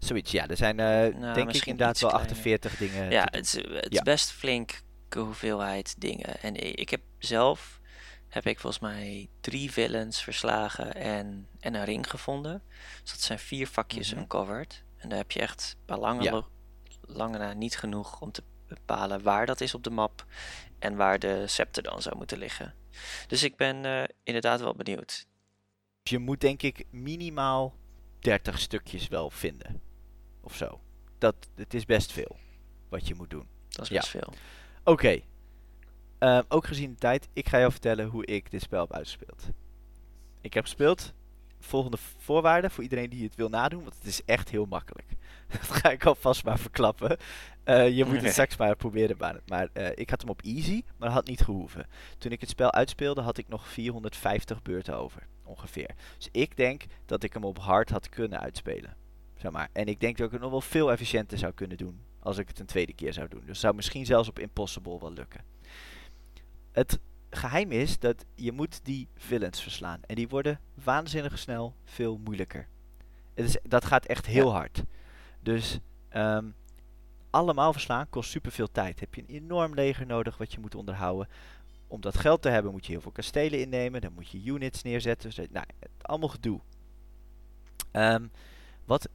[0.00, 0.46] Zoiets, ja.
[0.48, 2.30] Er zijn eh, denk ik inderdaad wel kleiner.
[2.32, 4.02] 48 dingen ja, het, is- het is Ja.
[4.02, 4.80] best flink
[5.16, 6.40] hoeveelheid dingen.
[6.40, 7.80] En ik heb zelf,
[8.28, 12.62] heb ik volgens mij drie villains verslagen en, en een ring gevonden.
[13.02, 14.20] Dus dat zijn vier vakjes Mhm.
[14.20, 14.84] uncovered.
[14.96, 16.30] En daar heb je echt bij lange, Ja.
[16.30, 16.48] lo-
[17.00, 20.24] lange na niet genoeg om te bepalen waar dat is op de map.
[20.78, 22.74] En waar de scepter dan zou moeten liggen.
[23.26, 25.26] Dus ik ben eh, inderdaad wel benieuwd.
[26.02, 27.74] Je moet denk ik minimaal
[28.18, 29.80] 30 stukjes wel vinden.
[30.40, 30.80] Of zo.
[31.18, 32.36] Dat, het is best veel
[32.88, 33.46] wat je moet doen.
[33.68, 33.96] Dat is Ja.
[33.98, 34.32] best veel.
[34.84, 35.20] Oké.
[36.18, 39.48] Ehm, ook gezien de tijd, ik ga jou vertellen hoe ik dit spel heb uitgespeeld.
[40.40, 41.12] Ik heb gespeeld.
[41.62, 45.08] Volgende voorwaarden voor iedereen die het wil nadoen, want het is echt heel makkelijk.
[45.52, 47.16] Dat ga ik alvast maar verklappen.
[47.64, 49.16] Eh, je moet het straks maar proberen.
[49.18, 51.86] Maar, maar eh, ik had hem op easy, maar dat had niet gehoeven.
[52.18, 55.90] Toen ik het spel uitspeelde, had ik nog 450 beurten over, ongeveer.
[56.16, 58.96] Dus ik denk dat ik hem op hard had kunnen uitspelen.
[59.40, 59.68] Zeg maar.
[59.72, 62.48] En ik denk dat ik het nog wel veel efficiënter zou kunnen doen als ik
[62.48, 63.42] het een tweede keer zou doen.
[63.46, 65.44] Dus zou misschien zelfs op Impossible wel lukken.
[66.72, 66.98] Het
[67.30, 70.00] geheim is dat je moet die villains verslaan.
[70.06, 72.68] En die worden waanzinnig snel veel moeilijker.
[73.34, 74.82] Het is, dat gaat echt heel hard.
[75.40, 75.78] Dus
[76.08, 76.50] ehm,
[77.30, 79.00] allemaal verslaan kost superveel tijd.
[79.00, 81.28] Heb je een enorm leger nodig wat je moet onderhouden.
[81.86, 84.00] Om dat geld te hebben moet je heel veel kastelen innemen.
[84.00, 85.30] Dan moet je units neerzetten.
[85.30, 86.60] Dus, nou, het, allemaal gedoe.
[87.90, 88.26] Ehm,
[88.84, 89.08] wat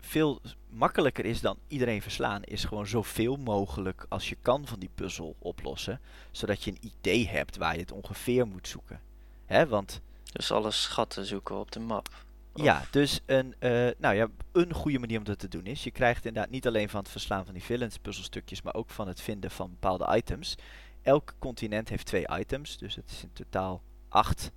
[0.00, 4.90] veel makkelijker is dan iedereen verslaan, is gewoon zoveel mogelijk als je kan van die
[4.94, 6.00] puzzel oplossen.
[6.30, 9.00] Zodat je een idee hebt waar je het ongeveer moet zoeken.
[9.46, 10.00] Hè, want
[10.32, 12.08] Dus alle schatten zoeken op de map.
[12.52, 15.84] Of- ja, dus een, eh, nou ja, een goede manier om dat te doen is,
[15.84, 19.08] je krijgt inderdaad niet alleen van het verslaan van die villains puzzelstukjes, maar ook van
[19.08, 20.54] het vinden van bepaalde items.
[21.02, 24.50] Elk continent heeft twee items, dus het is in totaal acht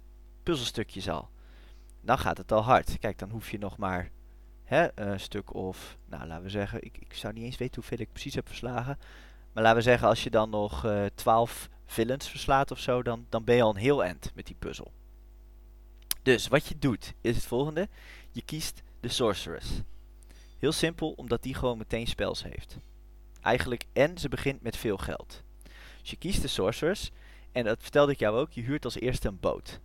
[0.44, 1.30] puzzelstukjes al.
[2.02, 3.00] Dan gaat het al hard.
[3.00, 4.10] Kijk, dan hoef je nog maar
[4.64, 8.00] hè, een stuk of, nou laten we zeggen, ik, ik zou niet eens weten hoeveel
[8.00, 8.98] ik precies heb verslagen.
[9.54, 13.26] Maar laten we zeggen, als je dan nog eh 12 villains verslaat of zo, dan,
[13.30, 14.92] dan ben je al een heel eind met die puzzel.
[16.22, 17.88] Dus wat je doet is het volgende.
[18.32, 19.70] Je kiest de Sorceress.
[20.60, 22.78] Heel simpel, omdat die gewoon meteen spells heeft.
[23.42, 25.44] Eigenlijk, en ze begint met veel geld.
[26.02, 27.12] Dus je kiest de Sorceress.
[27.52, 29.80] En dat vertelde ik jou ook, je huurt als eerste een boot.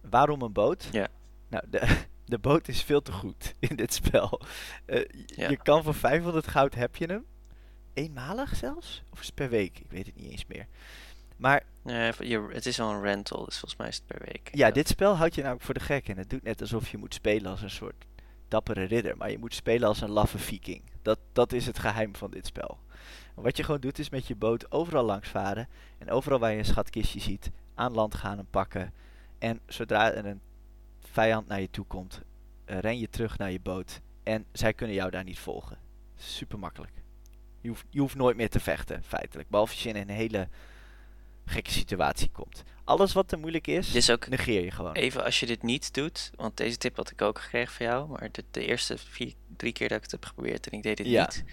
[0.00, 0.88] Waarom een boot?
[0.92, 1.08] Ja.
[1.48, 1.80] Nou, de,
[2.26, 4.40] de boot is veel te goed in dit spel.
[4.84, 5.48] Eh, je- Ja.
[5.48, 7.24] Je kan voor 500 goud heb je hem.
[7.94, 9.02] Eenmalig zelfs?
[9.10, 9.78] Of is het per week?
[9.78, 10.66] Ik weet het niet eens meer.
[11.36, 14.48] Maar Nee, je, het is wel een rental, dus volgens mij is het per week.
[14.52, 16.08] ja, dit spel houdt je namelijk voor de gek.
[16.08, 18.04] En het doet net alsof je moet spelen als een soort
[18.48, 19.16] dappere ridder.
[19.16, 20.82] Maar je moet spelen als een laffe viking.
[21.02, 22.78] Dat, dat is het geheim van dit spel.
[23.36, 25.68] En wat je gewoon doet is met je boot overal langs varen.
[25.98, 28.92] En overal waar je een schatkistje ziet, aan land gaan en pakken.
[29.38, 30.40] En zodra er een
[31.14, 32.20] vijand naar je toe komt,
[32.64, 34.00] eh, ren je terug naar je boot.
[34.22, 35.78] En zij kunnen jou daar niet volgen.
[36.16, 36.92] Super makkelijk.
[37.60, 39.48] Je hoeft, je hoeft nooit meer te vechten, feitelijk.
[39.48, 40.48] Behalve als je in een hele
[41.44, 42.62] gekke situatie komt.
[42.84, 44.92] Alles wat te moeilijk is, is ook negeer je gewoon.
[44.92, 48.08] even als je dit niet doet, want deze tip had ik ook gekregen van jou,
[48.08, 50.98] maar de, de eerste vier, drie keer dat ik het heb geprobeerd en ik deed
[50.98, 51.22] het Ja.
[51.24, 51.44] niet,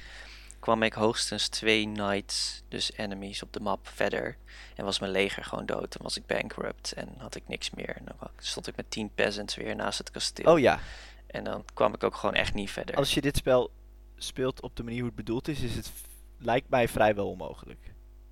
[0.61, 4.37] kwam ik hoogstens twee knights, dus enemies op de map verder.
[4.75, 5.91] En was mijn leger gewoon dood.
[5.93, 7.95] Dan was ik bankrupt en had ik niks meer.
[7.95, 10.53] En dan stond ik met tien peasants weer naast het kasteel.
[10.53, 10.79] Oh ja,
[11.27, 12.95] En dan kwam ik ook gewoon echt niet verder.
[12.95, 13.71] als je dit spel
[14.15, 15.91] speelt op de manier hoe het bedoeld is, is het
[16.37, 17.79] lijkt mij vrijwel onmogelijk.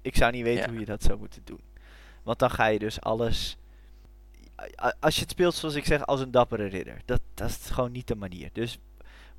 [0.02, 0.70] Ik zou niet weten Ja.
[0.70, 1.62] hoe je dat zou moeten doen.
[2.24, 3.58] Want dan ga je dus alles.
[5.00, 7.02] Als je het speelt zoals ik zeg, als een dappere ridder.
[7.06, 8.50] Dat, dat is gewoon niet de manier.
[8.54, 8.78] Dus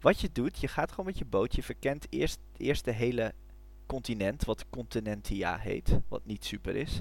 [0.01, 1.55] wat je doet, je gaat gewoon met je boot.
[1.55, 3.34] Je verkent eerst, eerst de hele
[3.86, 5.98] continent, wat Continentia heet.
[6.09, 7.01] Wat niet super is.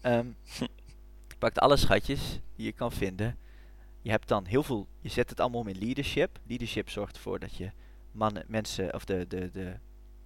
[0.00, 0.26] Ehm,
[1.28, 3.36] je pakt alle schatjes die je kan vinden.
[4.02, 4.86] Je hebt dan heel veel.
[5.00, 6.38] Je zet het allemaal om in leadership.
[6.46, 7.70] Leadership zorgt ervoor dat je
[8.12, 9.76] mannen, mensen of de, de, de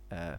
[0.09, 0.33] eh,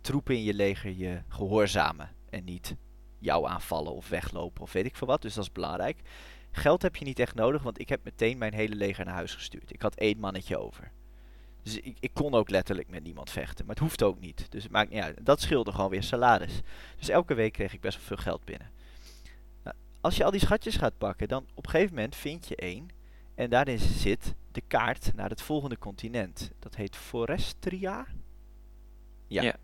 [0.00, 2.10] troepen in je leger je gehoorzamen.
[2.30, 2.76] En niet
[3.18, 5.22] jou aanvallen of weglopen of weet ik veel wat.
[5.22, 6.00] Dus dat is belangrijk.
[6.56, 9.34] Geld heb je niet echt nodig, want ik heb meteen mijn hele leger naar huis
[9.34, 9.72] gestuurd.
[9.72, 10.92] Ik had één mannetje over.
[11.62, 13.66] Dus ik, ik kon ook letterlijk met niemand vechten.
[13.66, 14.46] Maar het hoeft ook niet.
[14.50, 15.26] Dus het maakt niet uit.
[15.26, 16.60] Dat scheelde gewoon weer salaris.
[16.98, 18.70] Dus elke week kreeg ik best wel veel geld binnen.
[19.62, 22.56] Nou, als je al die schatjes gaat pakken, dan op een gegeven moment vind je
[22.56, 22.88] één.
[23.34, 26.50] En daarin zit de kaart naar het volgende continent.
[26.58, 28.06] Dat heet Forestria.
[29.26, 29.42] Ja.
[29.42, 29.56] Ja.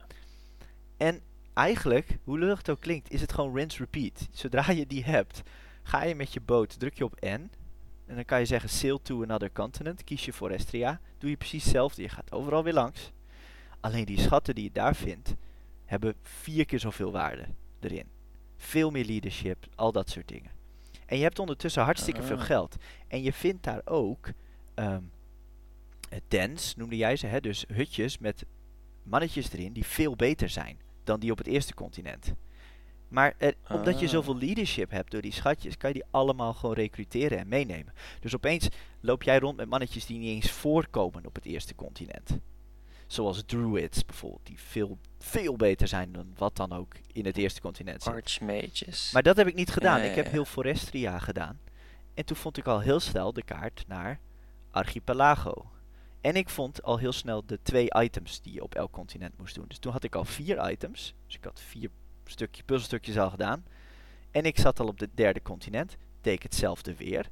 [0.96, 1.20] En
[1.54, 4.28] eigenlijk, hoe lullig het ook klinkt, is het gewoon rinse repeat.
[4.30, 5.42] Zodra je die hebt,
[5.82, 7.50] ga je met je boot, druk je op N.
[8.06, 10.04] En dan kan je zeggen sail to another continent.
[10.04, 11.00] Kies je Forestria.
[11.18, 12.02] Doe je precies hetzelfde.
[12.02, 13.12] Je gaat overal weer langs.
[13.80, 15.34] Alleen die schatten die je daar vindt,
[15.84, 17.44] hebben vier keer zoveel waarde
[17.80, 18.06] erin.
[18.56, 20.50] Veel meer leadership, al dat soort dingen.
[21.06, 22.44] En je hebt ondertussen hartstikke veel Ah.
[22.44, 22.76] geld.
[23.08, 24.28] En je vindt daar ook
[24.74, 25.02] ehm
[26.28, 27.40] dens, noemde jij ze, hè?
[27.40, 28.44] dus hutjes met
[29.02, 32.32] mannetjes erin die veel beter zijn dan die op het eerste continent.
[33.12, 34.12] Maar er, omdat je Ah.
[34.12, 37.92] zoveel leadership hebt door die schatjes, kan je die allemaal gewoon recruteren en meenemen.
[38.20, 38.68] Dus opeens
[39.00, 42.38] loop jij rond met mannetjes die niet eens voorkomen op het eerste continent.
[43.06, 47.60] Zoals druids bijvoorbeeld, die veel, veel beter zijn dan wat dan ook in het eerste
[47.60, 48.12] continent zit.
[48.12, 49.10] Archmages.
[49.12, 49.98] Maar dat heb ik niet gedaan.
[49.98, 51.60] Ja, ik ja, heb heel Forestria gedaan.
[52.14, 54.20] En toen vond ik al heel snel de kaart naar
[54.70, 55.70] Archipelago.
[56.20, 59.54] En ik vond al heel snel de twee items die je op elk continent moest
[59.54, 59.64] doen.
[59.68, 61.14] Dus toen had ik al vier items.
[61.26, 61.90] Dus ik had vier
[62.32, 63.64] stukje, puzzelstukjes al gedaan.
[64.30, 65.96] En ik zat al op het derde continent.
[66.20, 67.28] Deed hetzelfde weer.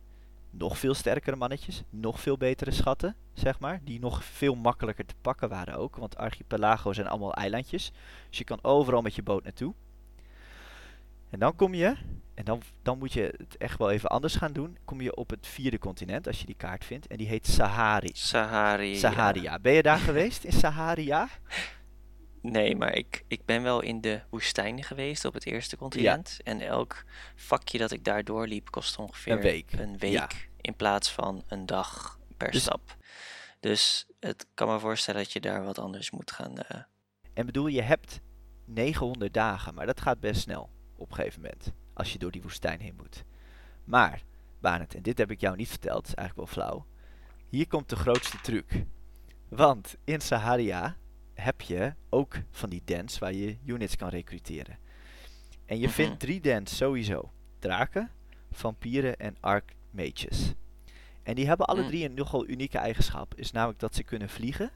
[0.51, 1.82] Nog veel sterkere mannetjes.
[1.90, 3.80] Nog veel betere schatten, zeg maar.
[3.84, 5.96] Die nog veel makkelijker te pakken waren ook.
[5.96, 7.92] Want Archipelago zijn allemaal eilandjes.
[8.28, 9.74] Dus je kan overal met je boot naartoe.
[11.30, 11.96] En dan kom je,
[12.34, 14.78] en dan, dan moet je het echt wel even anders gaan doen.
[14.84, 17.07] Kom je op het vierde continent, als je die kaart vindt.
[17.07, 18.11] En die heet Sahari.
[18.12, 18.96] Sahari.
[18.96, 19.59] Saharia.
[19.59, 21.28] Ben je daar geweest in Saharia?
[22.43, 26.38] Nee, maar ik, ik ben wel in de woestijn geweest op het eerste continent.
[26.45, 29.72] En elk vakje dat ik daar doorliep kostte ongeveer Een week.
[29.72, 30.28] een week Ja.
[30.61, 32.97] in plaats van een dag per Dus- stap.
[33.61, 36.59] Dus het kan me voorstellen dat je daar wat anders moet gaan.
[36.59, 36.80] eh,
[37.34, 38.20] En bedoel, je hebt
[38.64, 41.72] 900 dagen, maar dat gaat best snel op een gegeven moment.
[41.95, 43.24] Als je door die woestijn heen moet.
[43.84, 44.22] Maar,
[44.61, 46.86] Barend, en dit heb ik jou niet verteld, is eigenlijk wel flauw.
[47.49, 48.84] Hier komt de grootste truc.
[49.49, 50.97] Want in Saharia
[51.41, 54.78] heb je ook van die dens waar je units kan recruteren.
[55.66, 55.95] En je Mhm.
[55.95, 57.30] vindt drie dens sowieso.
[57.59, 58.11] Draken,
[58.53, 60.53] vampieren en archmages.
[61.22, 61.86] En die hebben alle Mm.
[61.88, 63.34] drie een nogal unieke eigenschap.
[63.34, 64.70] Is namelijk dat ze kunnen vliegen.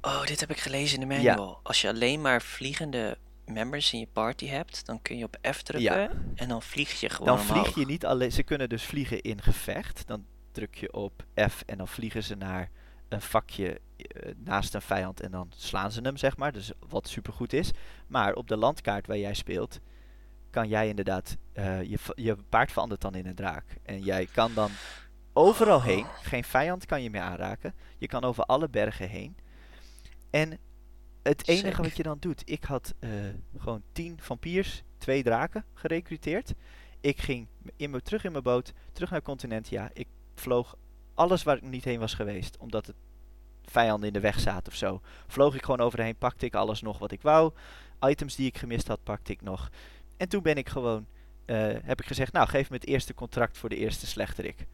[0.00, 1.20] Oh, dit heb ik gelezen in de Ja.
[1.34, 1.60] manual.
[1.62, 5.62] Als je alleen maar vliegende members in je party hebt, dan kun je op F
[5.62, 8.32] drukken en dan vlieg je gewoon Dan vlieg je niet alleen.
[8.32, 10.06] Ze kunnen dus vliegen in gevecht.
[10.06, 12.70] Dan druk je op F en dan vliegen ze naar
[13.08, 13.80] een vakje
[14.36, 16.52] naast een vijand en dan slaan ze hem, zeg maar.
[16.52, 17.70] Dus wat supergoed is.
[18.06, 19.80] Maar op de landkaart waar jij speelt,
[20.50, 21.36] kan jij inderdaad.
[21.52, 23.64] eh, je, je paard verandert dan in een draak.
[23.82, 24.70] En jij kan dan
[25.32, 26.06] overal heen.
[26.22, 27.74] Geen vijand kan je meer aanraken.
[27.98, 29.36] Je kan over alle bergen heen.
[30.30, 30.58] En
[31.22, 31.76] het enige Sick.
[31.76, 33.10] wat je dan doet, ik had eh,
[33.56, 36.54] gewoon tien vampiers, twee draken gerecruiteerd.
[37.00, 39.90] Ik ging in me, terug in mijn boot, terug naar Continentia.
[39.92, 40.76] Ik vloog
[41.14, 42.96] alles waar ik niet heen was geweest, omdat het
[43.64, 45.00] vijanden in de weg zaten of zo.
[45.26, 47.52] Vloog ik gewoon overheen, pakte ik alles nog wat ik wou.
[48.00, 49.70] Items die ik gemist had, pakte ik nog.
[50.16, 51.06] En toen ben ik gewoon,
[51.44, 54.66] eh, heb ik gezegd, nou geef me het eerste contract voor de eerste slechterik.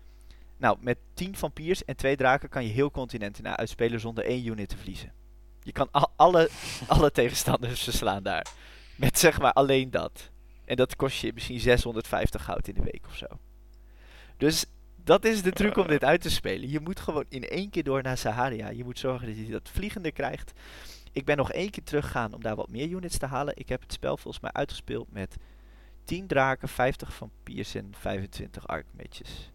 [0.57, 4.69] Nou, met 10 vampiers en twee draken kan je heel continenten uitspelen zonder één unit
[4.69, 5.13] te verliezen.
[5.63, 6.51] Je kan al, alle,
[6.87, 8.47] alle tegenstanders verslaan daar.
[8.97, 10.31] Met zeg maar alleen dat.
[10.65, 13.27] En dat kost je misschien 650 goud in de week of zo.
[14.37, 14.65] Dus
[15.09, 16.71] dat is de truc om dit uit te spelen.
[16.71, 18.69] Je moet gewoon in één keer door naar Saharia.
[18.69, 20.53] Je moet zorgen dat je dat vliegende krijgt.
[21.13, 23.57] Ik ben nog één keer teruggegaan om daar wat meer units te halen.
[23.57, 25.37] Ik heb het spel volgens mij uitgespeeld met
[26.05, 29.51] 10 draken, 50 vampiers en 25 archmages.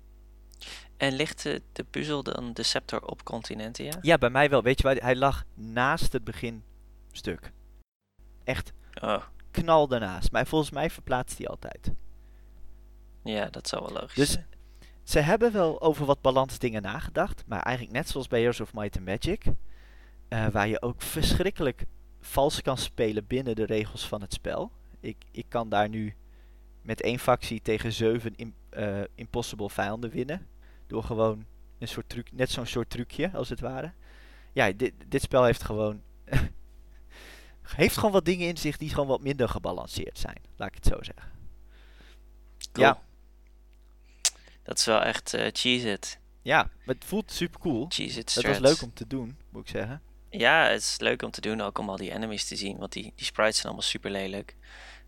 [0.97, 4.64] En ligt de, de puzzel dan de scepter op continenten, Ja, bij mij wel.
[4.64, 4.95] Weet je waar?
[4.95, 7.51] Hij lag naast het beginstuk.
[8.43, 9.24] Echt oh.
[9.51, 10.32] knal daarnaast.
[10.32, 11.91] Maar volgens mij verplaatst hij altijd.
[13.24, 14.53] Ja, dat zou wel logisch dus, zijn.
[15.04, 17.43] Ze hebben wel over wat balansdingen nagedacht.
[17.47, 19.45] Maar eigenlijk net zoals bij Heroes of Might and Magic.
[20.30, 21.86] Uh, waar je ook verschrikkelijk
[22.22, 24.72] vals kan spelen binnen de regels van het spel.
[24.99, 26.16] Ik, ik kan daar nu
[26.82, 30.47] met één factie tegen zeven in, uh, impossible vijanden winnen.
[30.88, 31.45] Door gewoon
[31.80, 33.91] een soort truc, net zo'n soort trucje als het ware.
[34.54, 36.01] Ja, dit, dit spel heeft gewoon.
[37.64, 40.38] heeft gewoon wat dingen in zich die gewoon wat minder gebalanceerd zijn.
[40.56, 41.32] Laat ik het zo zeggen.
[42.72, 42.88] Cool.
[42.88, 43.01] Ja.
[44.64, 46.20] Dat is wel echt uh, cheese it.
[46.41, 47.86] Ja, maar het voelt super cool.
[47.89, 50.01] Cheese it Het was leuk om te doen, moet ik zeggen.
[50.30, 52.78] Ja, het is leuk om te doen, ook om al die enemies te zien.
[52.78, 54.55] Want die, die sprites zijn allemaal super lelijk.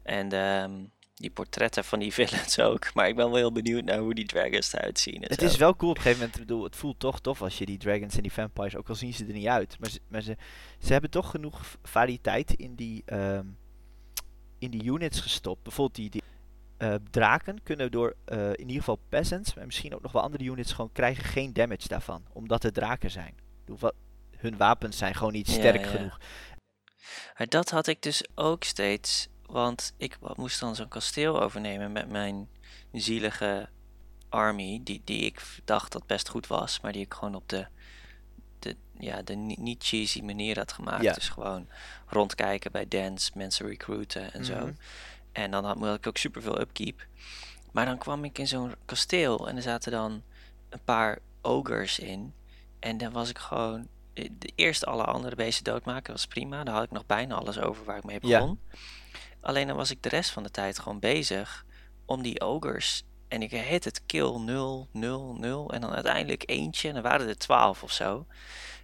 [0.03, 2.93] En um, die portretten van die villains ook.
[2.93, 5.21] Maar ik ben wel heel benieuwd naar hoe die dragons eruit zien.
[5.21, 6.41] Het is wel cool op een gegeven moment.
[6.41, 8.95] Ik bedoel, het voelt toch tof als je die dragons en die vampires, ook al
[8.95, 9.79] zien ze er niet uit.
[9.79, 10.37] Maar ze, maar ze,
[10.79, 13.57] ze hebben toch genoeg variëteit in die, um,
[14.59, 15.63] in die units gestopt.
[15.63, 16.23] Bijvoorbeeld die, die
[17.09, 20.73] draken kunnen door uh, in ieder geval peasants, maar misschien ook nog wel andere units,
[20.73, 22.25] gewoon krijgen geen damage daarvan.
[22.33, 23.35] Omdat het draken zijn.
[24.37, 25.97] Hun wapens zijn gewoon niet sterk ja, ja.
[25.97, 26.19] genoeg.
[27.37, 32.09] Maar dat had ik dus ook steeds want ik moest dan zo'n kasteel overnemen met
[32.09, 32.49] mijn
[32.91, 33.69] zielige
[34.29, 37.67] army, die, die ik dacht dat best goed was, maar die ik gewoon op de,
[38.59, 41.03] de, ja, de niet cheesy manier had gemaakt.
[41.03, 41.13] Ja.
[41.13, 41.67] Dus gewoon
[42.07, 44.73] rondkijken bij dance, mensen recruiten en zo.
[45.35, 47.07] En dan had, had ik ook superveel upkeep.
[47.71, 50.23] Maar dan kwam ik in zo'n kasteel en er zaten dan
[50.69, 52.33] een paar ogres in.
[52.79, 56.63] En dan was ik gewoon de eerste alle andere beesten doodmaken was prima.
[56.63, 58.59] Daar had ik nog bijna alles over waar ik mee begon.
[58.71, 58.77] Ja.
[59.39, 61.65] Alleen dan was ik de rest van de tijd gewoon bezig
[62.05, 63.03] om die ogers.
[63.27, 65.73] En ik heet het kill 0, 0, 0.
[65.73, 66.87] En dan uiteindelijk eentje.
[66.87, 68.25] En dan waren er 12 of zo.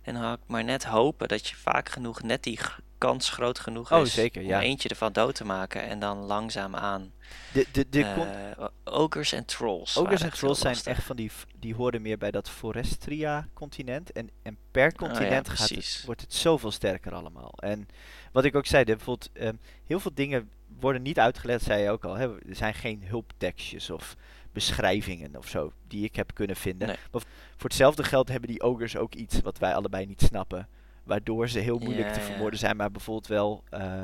[0.01, 2.59] En dan had ik maar net hopen dat je vaak genoeg net die
[2.97, 5.83] kans groot genoeg oh, is zeker, om eentje ervan dood te maken.
[5.83, 7.13] En dan langzaam aan.
[7.53, 9.97] De, de, de uh, en trolls.
[9.97, 14.11] Ogers en trolls zijn echt van die, die horen meer bij dat Forestria continent.
[14.11, 17.53] En, en per continent oh, ja, gaat het, wordt het zoveel sterker allemaal.
[17.55, 17.87] En
[18.31, 20.49] wat ik ook zei, de, bijvoorbeeld um, heel veel dingen
[20.79, 22.15] worden niet uitgelegd, zei je ook al.
[22.15, 22.25] Hè?
[22.25, 24.15] Er zijn geen hulptekstjes of
[24.53, 26.87] beschrijvingen of zo die ik heb kunnen vinden.
[26.87, 26.97] Nee.
[27.11, 27.21] Maar
[27.55, 30.67] voor hetzelfde geld hebben die ogers ook iets wat wij allebei niet snappen.
[31.03, 34.03] Waardoor ze heel moeilijk Ja, te vermoorden zijn, maar bijvoorbeeld wel uh,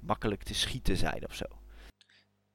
[0.00, 1.44] makkelijk te schieten zijn of zo.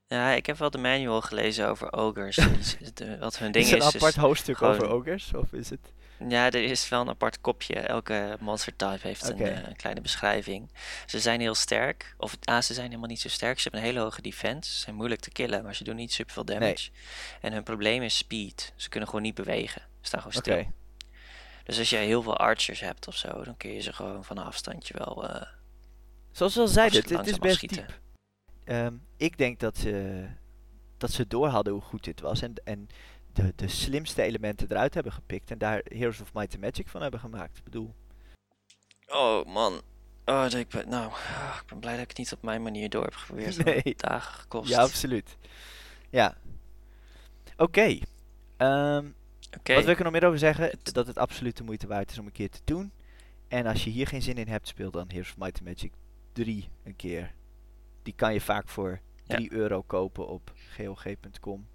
[0.08, 2.36] Ja, ik heb wel de manual gelezen over ogers.
[2.36, 3.78] Die- de- wat hun ding is is.
[3.78, 5.34] een apart is hoofdstuk gewoon- over ogers?
[5.34, 5.94] Of is het...
[6.30, 7.76] Ja, er is wel een apart kopje.
[7.80, 10.72] Elke monster type heeft een, eh, kleine beschrijving.
[11.06, 12.16] Ze zijn heel sterk.
[12.18, 13.58] Of ah, ze zijn helemaal niet zo sterk.
[13.58, 14.72] Ze hebben een hele hoge defense.
[14.74, 16.90] Ze zijn moeilijk te killen, maar ze doen niet superveel damage.
[17.42, 18.74] En hun probleem is speed.
[18.76, 19.82] Ze kunnen gewoon niet bewegen.
[19.82, 20.66] Ze staan gewoon stil.
[21.64, 24.38] Dus als jij heel veel archers hebt of zo, dan kun je ze gewoon van
[24.38, 25.30] een afstandje wel.
[25.30, 25.42] eh,
[26.32, 27.78] Zoals we al zeiden, het, is best afschieten.
[27.88, 28.00] diep.
[28.64, 30.26] Ehm, ik denk dat ze,
[30.98, 32.42] dat ze door hadden hoe goed dit was.
[32.42, 32.90] En, en
[33.34, 35.52] de, de slimste elementen eruit hebben gepikt.
[35.52, 37.58] En daar Heroes of Might and Magic van hebben gemaakt.
[37.58, 37.96] Ik bedoel,
[39.08, 39.82] Oh man.
[40.26, 42.90] Oh, ik ben, nou, ah, ik ben blij dat ik het niet op mijn manier
[42.90, 43.64] door heb geprobeerd.
[43.66, 43.94] Nee.
[43.96, 44.70] dagen gekost.
[44.70, 45.38] ja, absoluut.
[46.10, 46.38] Ja.
[47.58, 47.98] Oké.
[48.58, 49.06] Ehm,
[49.58, 49.74] Oké.
[49.74, 50.80] Wat wil ik er nog meer over zeggen?
[50.84, 52.92] Dat het absoluut de moeite waard is om een keer te doen.
[53.48, 55.92] En als je hier geen zin in hebt, speel dan Heroes of Might and Magic
[56.34, 57.34] 3 een keer.
[58.04, 59.36] Die kan je vaak voor Ja.
[59.36, 61.68] 3 euro kopen op gog.com.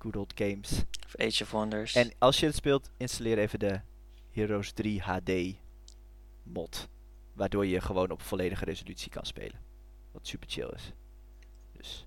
[0.00, 0.84] Good Old Games.
[1.06, 1.94] Of Age of Wonders.
[1.94, 3.80] En als je het speelt, installeer even de
[4.30, 5.30] Heroes 3 HD
[6.42, 6.88] mod.
[7.32, 9.60] Waardoor je gewoon op volledige resolutie kan spelen.
[10.12, 10.92] Wat super chill is.
[11.72, 12.06] Dus.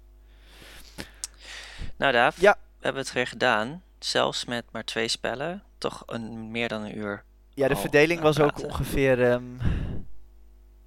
[1.98, 2.52] Nou, Daaf, Ja.
[2.78, 3.84] we hebben het weer gedaan.
[4.00, 5.64] Zelfs met maar twee spellen.
[5.78, 7.24] Toch een, meer dan een uur.
[7.54, 9.44] Ja, de verdeling was ook ongeveer ehm,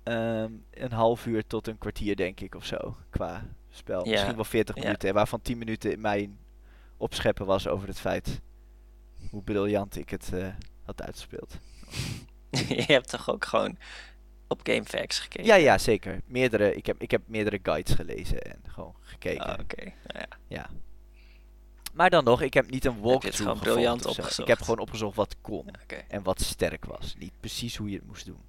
[0.02, 2.96] ehm, een half uur tot een kwartier, denk ik, of zo.
[3.10, 4.04] Qua spel.
[4.04, 4.82] Ja, Misschien wel 40 ja.
[4.82, 5.14] minuten.
[5.14, 6.38] Waarvan 10 minuten in mijn
[6.96, 8.40] opscheppen was over het feit
[9.30, 10.48] hoe briljant ik het eh,
[10.82, 11.58] had uitgespeeld.
[12.68, 13.78] je hebt toch ook gewoon
[14.48, 15.44] op GameFAQs gekeken?
[15.44, 16.20] Ja, ja, zeker.
[16.26, 19.46] Meerdere, ik, heb, ik heb meerdere guides gelezen en gewoon gekeken.
[19.46, 20.28] Oh, Oké, nou ja.
[20.48, 20.70] Ja.
[21.94, 24.10] Maar dan nog, ik heb niet een walkthrough gevolgd briljant zo.
[24.10, 24.48] Ik opgezocht.
[24.48, 25.68] heb gewoon opgezocht wat kon
[26.08, 27.14] en wat sterk was.
[27.18, 28.40] Niet precies hoe je het moest doen.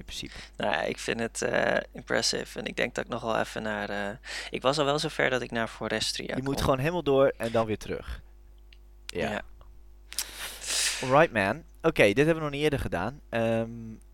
[0.00, 0.34] In principe.
[0.56, 2.58] Nou ik vind het eh, impressive.
[2.58, 3.88] En ik denk dat ik nog wel even naar...
[3.88, 4.16] eh,
[4.50, 7.52] ik was al wel zover dat ik naar Forestria je moet gewoon helemaal door en
[7.52, 8.22] dan weer terug.
[9.06, 9.30] Ja.
[9.30, 9.42] Ja.
[11.02, 11.62] Alright man.
[11.82, 13.20] Oké, dit hebben we nog niet eerder gedaan.
[13.28, 13.70] Ehm,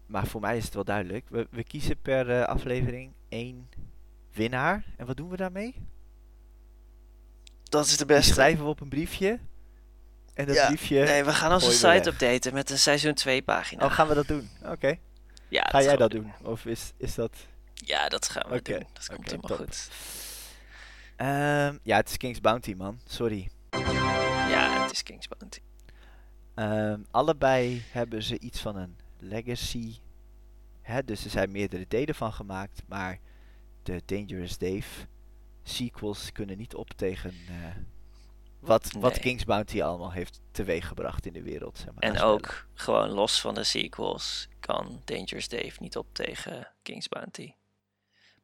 [0.07, 1.25] maar voor mij is het wel duidelijk.
[1.29, 3.69] We, we kiezen per eh, aflevering één
[4.33, 4.85] winnaar.
[4.97, 5.75] En wat doen we daarmee?
[7.63, 9.39] Dat is de Die schrijven we op een briefje.
[10.35, 11.05] En dat Ja, briefje...
[11.05, 12.07] Nee, we gaan onze site weg.
[12.07, 13.85] updaten met een seizoen 2 pagina.
[13.85, 14.49] Oh, gaan we dat doen?
[14.65, 14.99] Oké.
[15.49, 16.33] Ja, Ga jij dat doen?
[16.43, 17.37] Of is, is dat...
[17.75, 18.87] Ja, dat gaan we doen.
[18.93, 19.59] Dat komt helemaal top.
[19.59, 19.91] goed.
[21.17, 22.99] Ehm, ja, het is King's Bounty, man.
[23.07, 23.49] Sorry.
[24.49, 25.61] Ja, het is King's Bounty.
[26.55, 29.97] Ehm, allebei hebben ze iets van een legacy.
[30.83, 32.83] Hè, dus er zijn meerdere delen van gemaakt.
[32.87, 33.19] Maar
[33.83, 35.07] de Dangerous Dave
[35.63, 37.55] sequels kunnen niet op tegen eh,
[38.67, 39.19] wat, wat.
[39.19, 41.79] King's Bounty allemaal heeft teweeggebracht in de wereld.
[41.79, 46.69] Zeg maar, En ook gewoon los van de sequels kan Dangerous Dave niet op tegen
[46.83, 47.55] King's Bounty.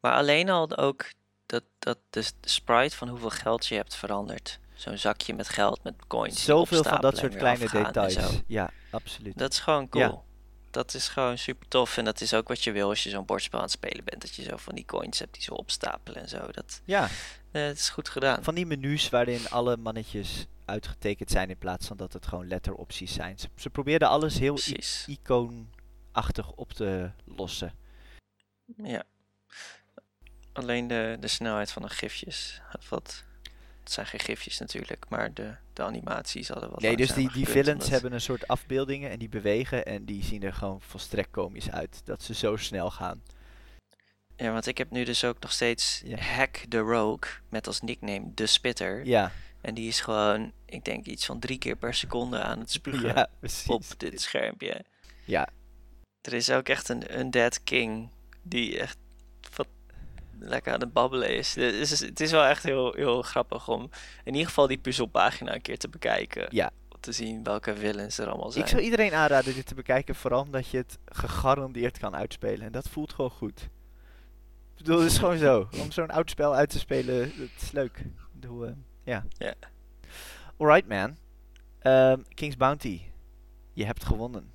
[0.01, 1.11] Maar alleen al ook
[1.47, 4.61] dat, dat de, sprite van hoeveel geld je hebt veranderd.
[4.75, 6.45] Zo'n zakje met geld, met coins.
[6.45, 8.43] Zoveel van dat soort kleine details.
[8.47, 9.39] Ja, absoluut.
[9.39, 10.03] Dat is gewoon cool.
[10.03, 10.32] Ja.
[10.73, 11.97] Dat is gewoon super tof.
[11.97, 14.21] En dat is ook wat je wil als je zo'n bordspel aan het spelen bent.
[14.21, 16.51] Dat je zo van die coins hebt die zo opstapelen en zo.
[16.51, 17.09] Dat, ja,
[17.51, 18.45] eh, dat is goed gedaan.
[18.45, 23.13] van die menus waarin alle mannetjes uitgetekend zijn in plaats van dat het gewoon letteropties
[23.13, 23.39] zijn.
[23.39, 24.59] Ze, ze probeerden alles heel
[25.07, 27.75] icoonachtig op te lossen.
[28.77, 29.03] Ja.
[30.53, 32.61] Alleen de, de snelheid van de gifjes.
[32.89, 33.25] Wat,
[33.85, 37.29] het zijn geen gifjes natuurlijk, maar de, de animaties hadden wat Nee, dus die, die
[37.29, 40.81] gekund, villains omdat- hebben een soort afbeeldingen en die bewegen en die zien er gewoon
[40.81, 42.01] volstrekt komisch uit.
[42.05, 43.23] Dat ze zo snel gaan.
[44.37, 46.17] Ja, want ik heb nu dus ook nog steeds Ja.
[46.19, 49.07] Hack the Rogue met als nickname de Spitter.
[49.07, 52.71] Ja, En die is gewoon, ik denk iets van drie keer per seconde aan het
[52.71, 53.29] spugen ja
[53.67, 54.85] op dit schermpje.
[55.25, 55.49] Ja,
[56.21, 58.11] Er is ook echt een Undead King
[58.43, 58.97] die echt
[60.45, 61.55] lekker aan het babbelen is.
[61.55, 63.91] Het is, het is wel echt heel, heel grappig om
[64.25, 66.47] in ieder geval die puzzelpagina een keer te bekijken.
[66.51, 66.71] Ja.
[66.89, 68.65] Om te zien welke villains er allemaal zijn.
[68.65, 72.67] ik zou iedereen aanraden dit te bekijken, vooral omdat je het gegarandeerd kan uitspelen.
[72.67, 73.61] En dat voelt gewoon goed.
[74.73, 75.69] Ik bedoel, het is gewoon zo.
[75.83, 77.99] Om zo'n oud spel uit te spelen, dat is leuk.
[77.99, 78.73] Ik bedoel, eh,
[79.03, 79.25] ja.
[79.39, 79.55] Ja.
[80.57, 81.17] Alright man.
[81.79, 83.01] Ehm, King's Bounty.
[83.73, 84.51] Je hebt gewonnen.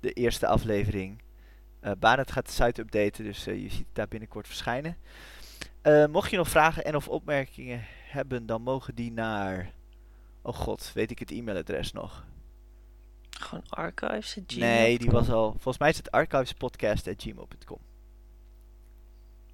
[0.00, 1.22] De eerste aflevering.
[1.80, 4.96] Eh Barend gaat de site updaten, dus eh, je ziet het daar binnenkort verschijnen.
[5.82, 9.72] Eh, mocht je nog vragen en of opmerkingen hebben, dan mogen die naar...
[10.42, 12.24] Oh god, weet ik het e-mailadres nog?
[13.30, 14.38] Gewoon archives?
[14.38, 15.50] at Nee, die was al...
[15.50, 17.78] Volgens mij is het archivespodcast.gmail.com.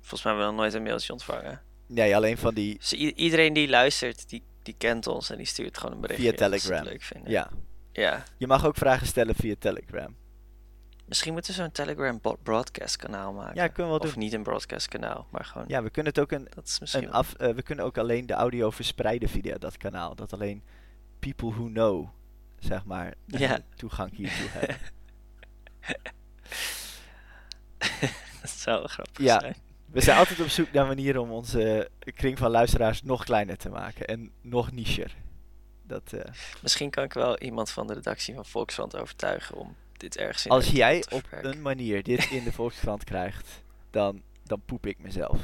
[0.01, 1.63] Volgens mij hebben we nog nooit een mailtje ontvangen.
[1.87, 2.79] Nee, alleen van die...
[2.79, 6.31] Dus iedereen die luistert, die, die kent ons en die stuurt gewoon een berichtje.
[6.31, 6.85] Via het Telegram.
[6.85, 7.31] leuk vinden.
[7.31, 7.51] Ja,
[7.93, 8.25] ja.
[8.37, 10.17] je mag ook vragen stellen via Telegram.
[11.07, 13.55] Misschien moeten we zo'n Telegram broadcast kanaal maken.
[13.55, 14.23] Ja, kunnen we wel Of doen.
[14.23, 15.65] niet een broadcast kanaal, maar gewoon...
[15.69, 17.35] Ja, we kunnen het ook een, Dat is misschien een af...
[17.35, 20.15] eh, we kunnen ook alleen de audio verspreiden via dat kanaal.
[20.15, 20.63] Dat alleen
[21.19, 22.09] people who know,
[22.59, 23.59] zeg maar, Ja.
[23.77, 24.77] toegang hiertoe hebben.
[28.41, 29.41] dat zou grappig Ja.
[29.41, 29.57] zijn.
[29.91, 33.69] We zijn altijd op zoek naar manieren om onze kring van luisteraars nog kleiner te
[33.69, 34.07] maken.
[34.07, 35.15] En nog nicher.
[35.83, 36.33] Dat, eh,
[36.63, 40.51] Misschien kan ik wel iemand van de redactie van Volkskrant overtuigen om dit ergens in
[40.51, 45.41] als jij op een manier dit in de Volkskrant krijgt, dan, dan poep ik mezelf.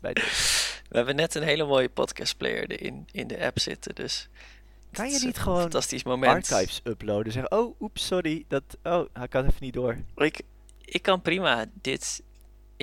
[0.00, 0.12] Bij.
[0.88, 4.28] We hebben net een hele mooie podcastplayer erin in de app zitten, dus...
[4.92, 6.52] Kan je niet gewoon fantastisch moment.
[6.52, 7.32] archives uploaden?
[7.32, 8.44] Zeggen, oh, oeps, sorry.
[8.48, 9.96] Dat, oh, ik had even niet door.
[10.16, 10.40] Ik,
[10.84, 12.22] ik kan prima dit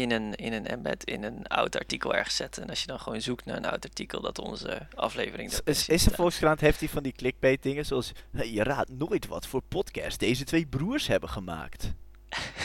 [0.01, 2.63] in een, in een embed in een oud artikel ergens zetten.
[2.63, 5.51] En als je dan gewoon zoekt naar een oud artikel dat onze aflevering...
[5.63, 6.11] Is, is, de.
[6.13, 8.11] Volkskrant, heeft hij van die clickbait dingen zoals...
[8.31, 11.93] "Hey, Je raadt nooit wat voor podcast deze twee broers hebben gemaakt.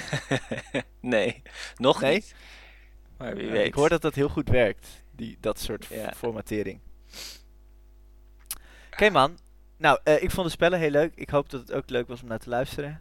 [1.00, 1.42] nee,
[1.76, 2.14] nog Nee?
[2.14, 2.34] niet.
[3.16, 3.66] Maar wie Ja, weet.
[3.66, 6.12] Ik hoor dat dat heel goed werkt, die, dat soort Ja.
[6.16, 6.80] formatering.
[8.92, 9.38] Oké man,
[9.76, 11.12] nou eh, ik vond de spellen heel leuk.
[11.14, 13.00] Ik hoop dat het ook leuk was om naar te luisteren.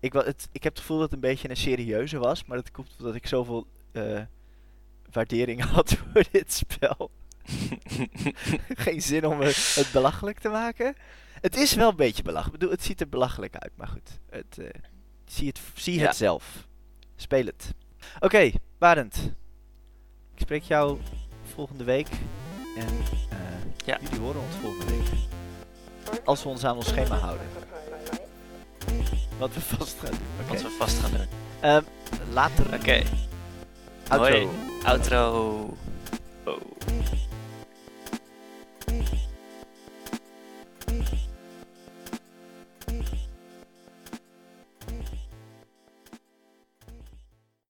[0.00, 2.70] Ik, het, ik heb het gevoel dat het een beetje een serieuze was, maar dat
[2.70, 4.20] komt omdat ik zoveel eh,
[5.12, 7.10] waardering had voor dit spel.
[8.84, 10.94] Geen zin om het, het belachelijk te maken.
[11.40, 12.54] Het is wel een beetje belachelijk.
[12.54, 14.18] Ik bedoel, het ziet er belachelijk uit, maar goed.
[14.30, 14.80] Het, eh,
[15.24, 16.06] zie het, zie Ja.
[16.06, 16.66] het zelf.
[17.16, 17.74] Speel het.
[18.20, 19.16] Oké, Barend.
[20.34, 20.98] Ik spreek jou
[21.54, 22.08] volgende week.
[22.76, 22.86] En
[23.30, 23.38] eh,
[23.86, 23.98] Ja.
[24.02, 25.08] jullie horen ons volgende week.
[26.24, 27.46] Als we ons aan ons schema houden.
[29.38, 30.46] Wat we vast gaan doen.
[30.48, 31.26] Wat we vast gaan doen.
[31.60, 31.82] Ehm,
[32.32, 32.66] Later.
[32.66, 32.74] Oké.
[32.76, 33.06] Okay.
[34.08, 34.28] Outro.
[34.28, 34.48] Hoi.
[34.84, 35.76] Outro.
[36.44, 36.54] Oh.